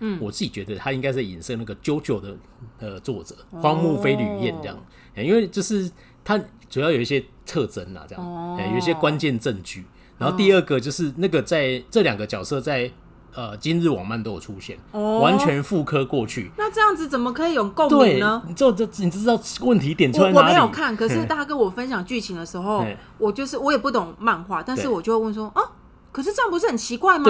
[0.00, 2.36] 嗯，我自己觉得他应该是影射那个《JoJo》的
[2.78, 4.76] 呃作者荒木飞吕彦这样，
[5.16, 5.90] 因为就是
[6.24, 9.84] 他主要有一些特征啊，这样，有一些关键证据。
[10.16, 12.90] 然后第二个就是那个在这两个角色在
[13.34, 16.52] 呃今日网漫都有出现，完全复刻过去。
[16.56, 18.40] 那这样子怎么可以有共鸣呢？
[18.46, 20.30] 你这这你知道问题点出来？
[20.32, 22.86] 我没有看，可是大家跟我分享剧情的时候，
[23.18, 25.60] 我就是我也不懂漫画，但是我就会问说啊，
[26.12, 27.24] 可是这样不是很奇怪吗？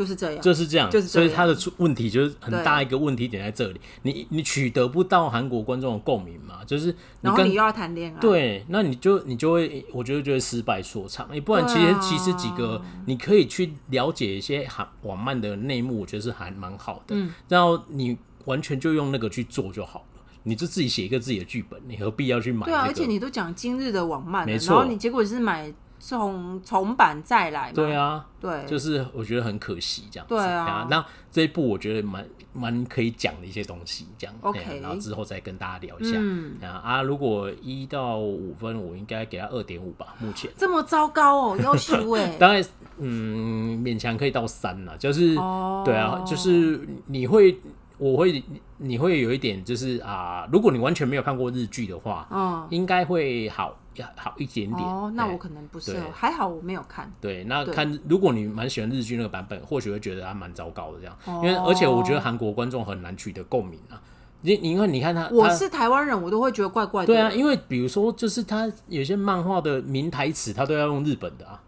[0.00, 6.64] 就是这样，就是这样，所以他的出问题就是很大一个问题点在这里，你你取得不到韩国观众的共鸣嘛？
[6.64, 11.28] 就是然后你又要谈恋爱，对，那你就你就会，我觉得就会失败说唱。
[11.32, 17.16] 你不然其实其实几个你可以去了解一些韩网漫的内幕，我觉得是还蛮好的。
[17.48, 22.66] 然后你完全就用那个去做就好了，你就自己写一个自己的剧本，你何必要去买？
[22.66, 25.72] 对啊，而且你都讲今日的网漫，没错，然后你结果是买。
[26.00, 27.72] 重重版再来嘛？
[27.74, 30.34] 对啊，对，就是我觉得很可惜这样子。
[30.34, 34.34] 对啊，那这一部我觉得蛮蛮可以讲的一些东西，这样。
[34.40, 36.16] OK，然后之后再跟大家聊一下。
[36.18, 40.14] 嗯啊，如果一到五分，我应该给他二点五吧。
[40.18, 42.36] 目前这么糟糕哦，要求哎。
[42.38, 42.64] 当然
[42.98, 45.36] 嗯，勉强可以到三了，就是
[45.84, 47.60] 对啊，就是你会。
[48.02, 48.42] 我会，
[48.78, 53.78] 你会有一点，就是啊，如果你完全没有看过日剧的话，嗯，应该会好
[54.16, 54.80] 好一点点。
[54.80, 57.10] 哦，那我可能不是，还好我没有看。
[57.20, 64.00] 对，那看如果你蛮喜欢日剧那个版本，或许会觉得还蛮糟糕的这样，因为而且我觉得韩国观众很难取得共鸣啊。
[64.42, 67.06] 你你因为你看他，我是台湾人，我都会觉得怪怪的。
[67.06, 71.60] 对啊，因为比如说，就是他有些漫画的名台词，他都要用日本的啊。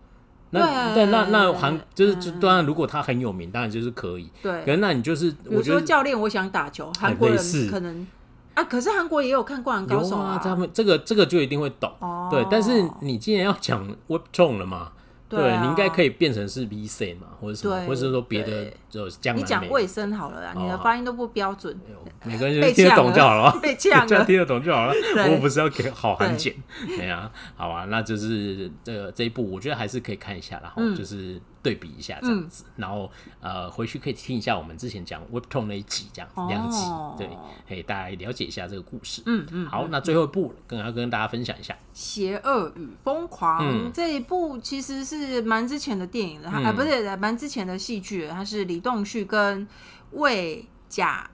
[0.55, 4.31] 那对，那那韩就是就当然，如果他很有名，当然就是可以。
[4.43, 7.39] 对，可是那你就是，我觉得教练，我想打球，韩国人
[7.71, 8.07] 可能
[8.55, 11.91] 啊，可是韩国也有看《灌篮高手》啊，他们这个这个就一定会懂。
[12.01, 14.93] 哦、对，但是你既然要讲 Web Tone 了嘛。
[15.35, 19.43] 对，你应该可以变成是 VC 嘛，或者什么，或者是说别的就江南。
[19.43, 21.75] 你讲卫生好了啦，你的发音都不标准。
[22.23, 24.93] 每个人就听得懂就好了，被呛了，听得懂就好了。
[25.33, 26.55] 我不是要给好韩检，
[26.87, 33.11] 对呀，好啊，那就是这个这一部，我觉得还是可以看一下，然后就是对比一下这样子，然后
[33.41, 36.85] 呃回去可以听一下我们之前讲 Webtoon 那一集这样子两集，
[37.17, 37.31] 对，
[37.69, 39.23] 可以大家了解一下这个故事。
[39.27, 49.67] 嗯嗯，好，那最后一部，更要跟大家分享一下《邪恶与疯狂》这一部，其实是蛮之前的电影的，啊不是蛮之前的戏剧，它是李栋旭跟
[50.11, 51.29] 魏甲。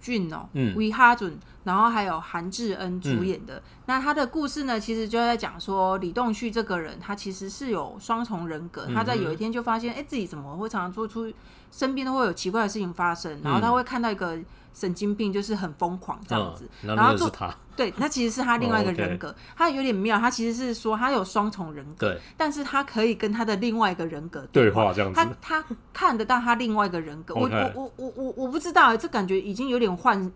[0.00, 1.36] 俊哦，魏哈准，
[1.68, 3.56] 然后还有韩智恩主演的。
[3.56, 8.86] 嗯、那他的故事呢，其实就在讲说李栋旭这个人，他其实是有双重人格。
[8.88, 11.30] 嗯、他在有一天就发现，哎、欸，自己怎么会常常做出
[11.70, 14.38] 身边都会有奇怪的事情发生，然后他会看到一个。
[14.74, 17.28] 神经病就是很疯狂这样子，然后做
[17.74, 24.92] 对，那其实是他另外一个人格，他有点妙，他其实是说他有双重人格，但是他可以跟他的另外一个人格对话。
[24.92, 25.26] 这样子，他
[25.60, 30.30] 他看得到他另外一个人格，我我我我我我不知道，这感觉已经有点幻，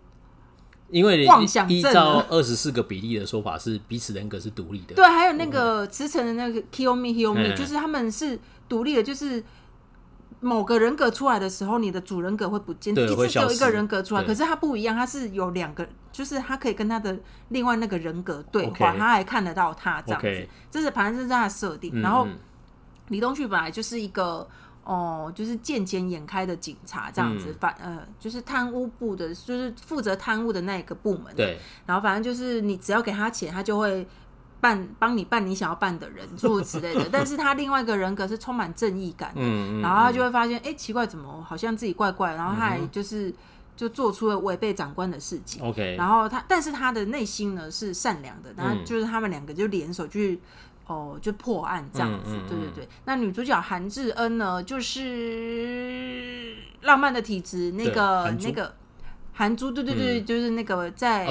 [0.93, 1.77] 因为妄想症。
[1.77, 8.39] 依照二十四个比例的说法是彼此人格是独立的，对，还有那个驰骋的那个 Kill Me Heal Me，就是他们是
[8.69, 9.43] 独立的，就是。
[10.39, 17.17] 某个人格出来的时候，你的主人格会不见，一次只有一个人格出来，可是他不一样，他是有两个，就是他可以跟他的
[17.47, 22.01] 另外那个人格对话，他还看得到他这样子，这是反正这是他的设定。
[22.01, 22.27] 然后
[23.07, 24.45] 李东旭本来就是一个
[24.83, 31.35] 哦，就是见钱眼开的警察这样子，反呃就是贪污部的，就是负责贪污的那一个部门。
[31.35, 34.07] 对，然后反正就是你只要给他钱，他就会。
[34.63, 37.05] 办帮你办你想要办的人，诸如此类的。
[37.11, 42.33] 但是他另外一个人格是充满正义感的，嗯嗯、然后他就会发现，哎、欸，奇怪，怎么好像自己怪怪？
[42.35, 43.35] 然后他还就是
[43.75, 45.61] 就做出了违背长官的事情。
[45.61, 48.53] OK，然后他，但是他的内心呢是善良的。
[48.55, 50.39] 然后就是他们两个就联手去
[50.87, 52.31] 哦，就破案这样子。
[52.35, 52.89] 嗯嗯嗯、对对对。
[53.05, 58.75] 那女主角韩智恩呢，就是浪漫的体质，那个那个。
[59.35, 61.25] 韩珠，对对对，嗯、就是那个在，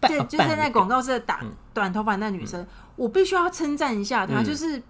[0.00, 1.44] 对，就是在那广告社打
[1.74, 4.82] 短头发那女生，嗯、我必须要称赞一下她，嗯、就是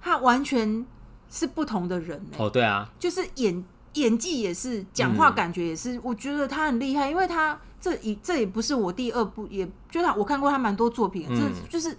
[0.00, 0.86] 她完全
[1.28, 3.62] 是不同的人哦，对啊，就是演
[3.92, 11.94] 演技也是，讲话感觉也是，嗯、我觉得她很厉害，因为她这一这也不是我第二部，也就是我看过她蛮多作品，这、嗯、就是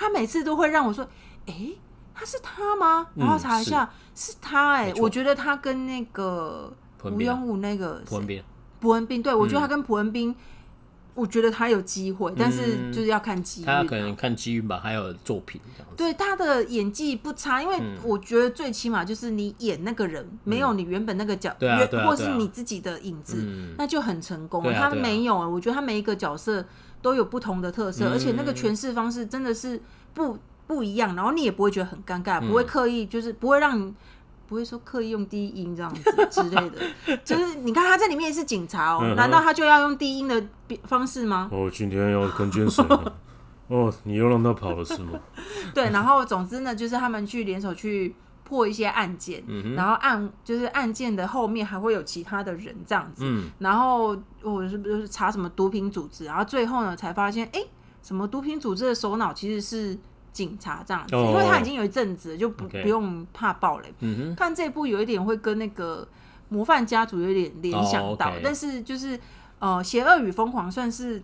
[0.00, 1.04] 她每次都会让我说，
[1.44, 1.78] 哎、欸，
[2.14, 3.06] 她是他吗？
[3.14, 6.72] 然后查一下，嗯、是他哎、欸，我觉得他跟那个
[7.04, 8.02] 吴永武那个。
[8.80, 10.34] 朴恩斌，对，我觉得他跟朴恩斌，
[11.12, 13.66] 我觉得他有机会，但是就是要看机遇。
[13.66, 15.96] 他可能看机遇吧，还有作品这样子。
[15.98, 21.54] 对，他的演技不差，因为我觉得最起码就是你演那个人没有你原本那个角，
[22.06, 23.36] 或是你自己的影子，
[23.76, 24.62] 那就很成功。
[24.72, 26.64] 他没有，我觉得他每一个角色
[27.02, 29.80] 都有不同的特色，而且那个诠释方式真的是
[30.14, 33.94] 不不一样，然后你也不会觉得很尴尬，不会刻意就是不会让你。
[34.46, 36.78] 不会说刻意用低音这样子之类的，
[37.24, 40.44] 就是你看他在里面也是警察哦、喔，难道他就要用低音的
[40.82, 41.48] 方式吗？
[41.52, 42.84] 哦，今天要跟监谁？
[43.68, 45.20] 哦，你又让他跑了是吗？
[45.72, 48.12] 对，然后总之呢，就是他们去联手去
[48.50, 56.24] 破一些案件，嗯、然后案就是案件的后面还会有其他的人这样子，嗯、然后我是不是查什么毒品组织？
[56.24, 57.68] 然后最后呢才发现，哎、欸，
[58.02, 59.98] 什么毒品组织的首脑其实是。
[60.32, 63.92] 警察这样子，因为他已经有一阵子，就不不用怕暴雷。
[64.36, 66.06] 看这部有一点会跟那个
[66.48, 69.18] 模范家族有点联想到，但是就是
[69.58, 71.20] 呃，邪恶与疯狂算是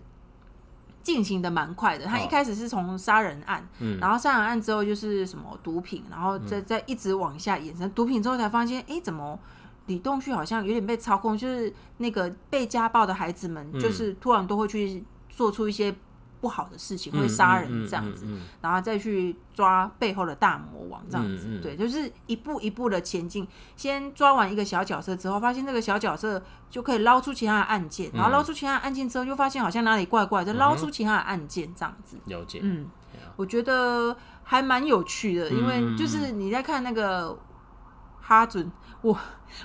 [1.07, 2.05] 进行的蛮快的。
[2.05, 3.65] 他一开始是从杀人案，
[4.01, 7.89] 然后杀人案之后就是什么毒品，然后再再一直往下延伸。
[7.93, 9.39] 毒品之后才发现，哎，怎么
[9.87, 11.39] 李栋旭好像有点被操控？
[11.39, 15.95] 就是那个被家暴的孩子们，就是突然都会去做出一些。
[16.47, 18.25] 不好的事情会杀人这样子，
[18.61, 23.45] 然后再去抓背后的大魔王这样子，对，就是一步一步的前进。
[23.75, 26.41] 先抓完一个小角色之后，发现这个小角色
[26.71, 32.17] 就可以捞出其他的案件，然后捞出其他的案件之后，又发现好像哪里怪怪，就捞出其他的案件这样子。
[32.27, 32.87] 了解，嗯，
[33.35, 37.37] 我觉得还蛮有趣的，因为就是你在看那个
[38.21, 38.71] 哈准。
[39.03, 39.19] 我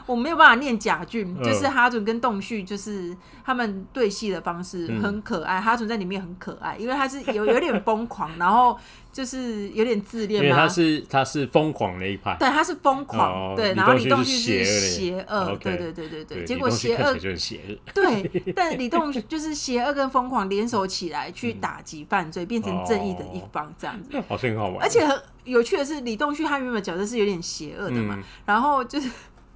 [0.06, 5.60] 我没有办法念贾俊，就是哈准跟栋旭，就是他们对戏的方式很可爱。
[5.60, 8.78] 哈准在里面很可爱，因为他是有有点疯狂，然后
[9.12, 10.48] 就是有点自恋嘛。
[10.48, 13.74] 因为他是他是疯狂那一派，对，他是疯狂，对。
[13.74, 16.44] 然后李栋旭是邪恶，对对对对对。
[16.46, 18.54] 结果邪恶就是邪恶， 对。
[18.56, 24.10] 但李栋就是邪恶跟疯狂联手起来去打击犯罪，变成正义的一方，这样子。
[24.28, 24.82] 好像很好玩。
[24.82, 29.10] 而且很有趣的是，李栋旭他原本角色是有点邪恶的嘛，然后就是。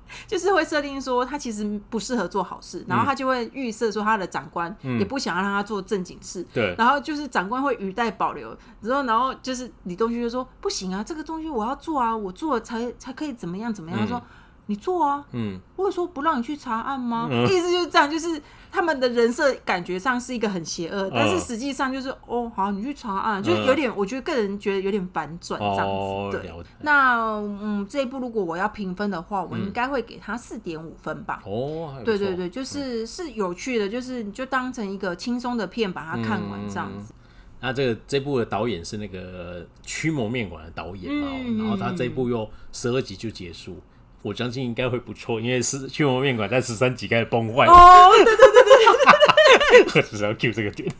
[0.28, 14.22] 就是会设定说他其实不适合做好事，然后他就会预设说他的长官也不想要让他做正经事，对，然后就是长官会语带保留，然后然后就是李东旭就说不行啊，这个东西我要做啊，我做了才才可以怎么样怎么样，他说。
[14.68, 17.28] 你做啊，嗯，我有说不让你去查案吗？
[17.30, 18.42] 嗯、意思就是这样，就是
[18.76, 25.82] 他们的人设感觉上是一个很邪恶，嗯、但是实际上就是哦，好，你去查案，嗯、就是有点，我觉得个人觉得有点反转这样子。
[25.84, 26.52] 哦、对，
[26.82, 31.42] 那嗯，这一部如果我要评分的话，我应该会给他四点五分吧。
[31.46, 37.14] 哦，对对对，就是、嗯、是有趣的，就是你就当成一个轻松的片把它看完这样子。
[37.14, 37.22] 嗯、
[37.62, 43.80] 那这个这部的导演是那个驱魔面馆的导演嘛，嗯、然后他这一部又十二集就结束。
[44.26, 47.68] 我相信应该会不错，因为是驱魔面馆在十三集开始崩坏。
[47.68, 50.92] 哦，对对对对对， 我只是要 cue 这个点，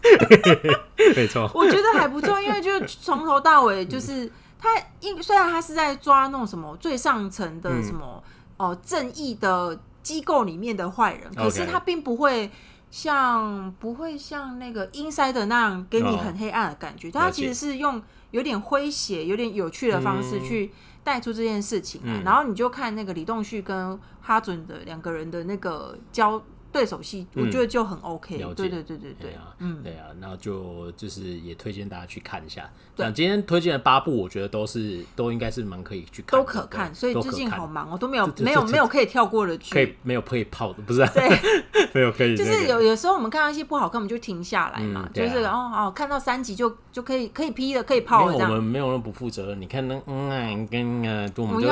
[1.18, 1.50] 没错。
[1.56, 4.70] 我觉得还不错，因为就是从头到尾就是他，
[5.00, 8.24] 因虽然他是在抓那种什么最上层的什么
[8.58, 12.52] 哦、嗯呃、正义的机构里面的坏人，可是他并不会
[12.92, 18.00] 像不会像那个 Inside 那样给你很黑暗的感觉，他、哦、其实是用
[18.30, 20.72] 有点诙谐、有点有趣的方式去。
[21.06, 26.44] 带出这件事情来，嗯、然后你就看那个李栋旭跟哈准的两个人的那个交。
[26.76, 28.38] 对手戏，我觉得就很 OK。
[28.38, 32.70] 对对对对对，嗯，对啊，那就就是也推荐大家去看一下。
[32.98, 36.94] 对，今天推荐的八部，我觉得都是都应该是蛮可以去看，都可看。
[36.94, 41.00] 所以最近好忙，我都没有没有没有可以跳过的剧，可以没有可以泡的，不是？
[41.14, 41.30] 对，
[41.96, 42.36] 没有可以。
[42.36, 48.34] 就是有有时候我们看到一些不好看，我们就停下来嘛，就是哦哦，看到三集就就可以可以批的，可以泡了。
[48.34, 49.62] 我们没有那么不负责任。
[49.62, 51.64] 你看那嗯跟呃，我们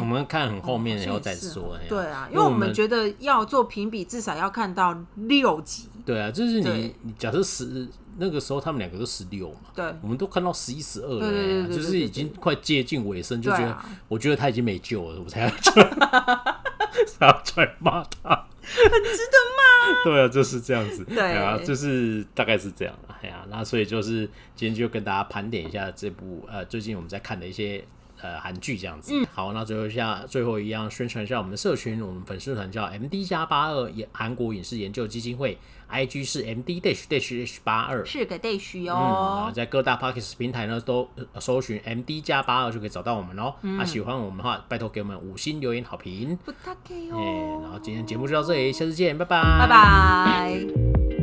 [0.00, 1.78] 我们看很后面然后再说。
[1.88, 4.49] 对啊，因为我们觉得要做评比，至少要。
[4.50, 7.88] 看到六集，对啊，就是你，你假设十
[8.18, 13.78] 那个时候他们两个都十六嘛，对，我们都看到十一、十二了，就是已经快接近尾声，就觉得
[14.08, 15.48] 我觉得他已经没救了，我才要
[17.06, 21.32] 才要出来骂他，很值得骂， 对啊，就是这样子，对。
[21.32, 27.84] 啊，就是大概是这样，哎呀，那所以就是今天就跟大家盘点一下这部呃最近我们在看的一些。
[28.22, 38.94] 呃，韩剧这样子，嗯，好，那最后一下，最后一样宣传一下我们的社群，我们粉丝团叫 M D 加八二，韩国影视研究基金会，I G 是 M D dash dash H 八二，是个 dash 哦。
[38.94, 41.08] 嗯，然后在各大 Podcast 平台呢都
[41.38, 43.54] 搜寻 M D 加八二就可以找到我们哦。
[43.62, 46.36] 嗯，啊，喜欢我们的话，拜托给我们五星留言好评。
[46.44, 47.60] 不客气哦。
[47.62, 51.19] 然后今天节目就到这里，下次见，拜拜，拜拜。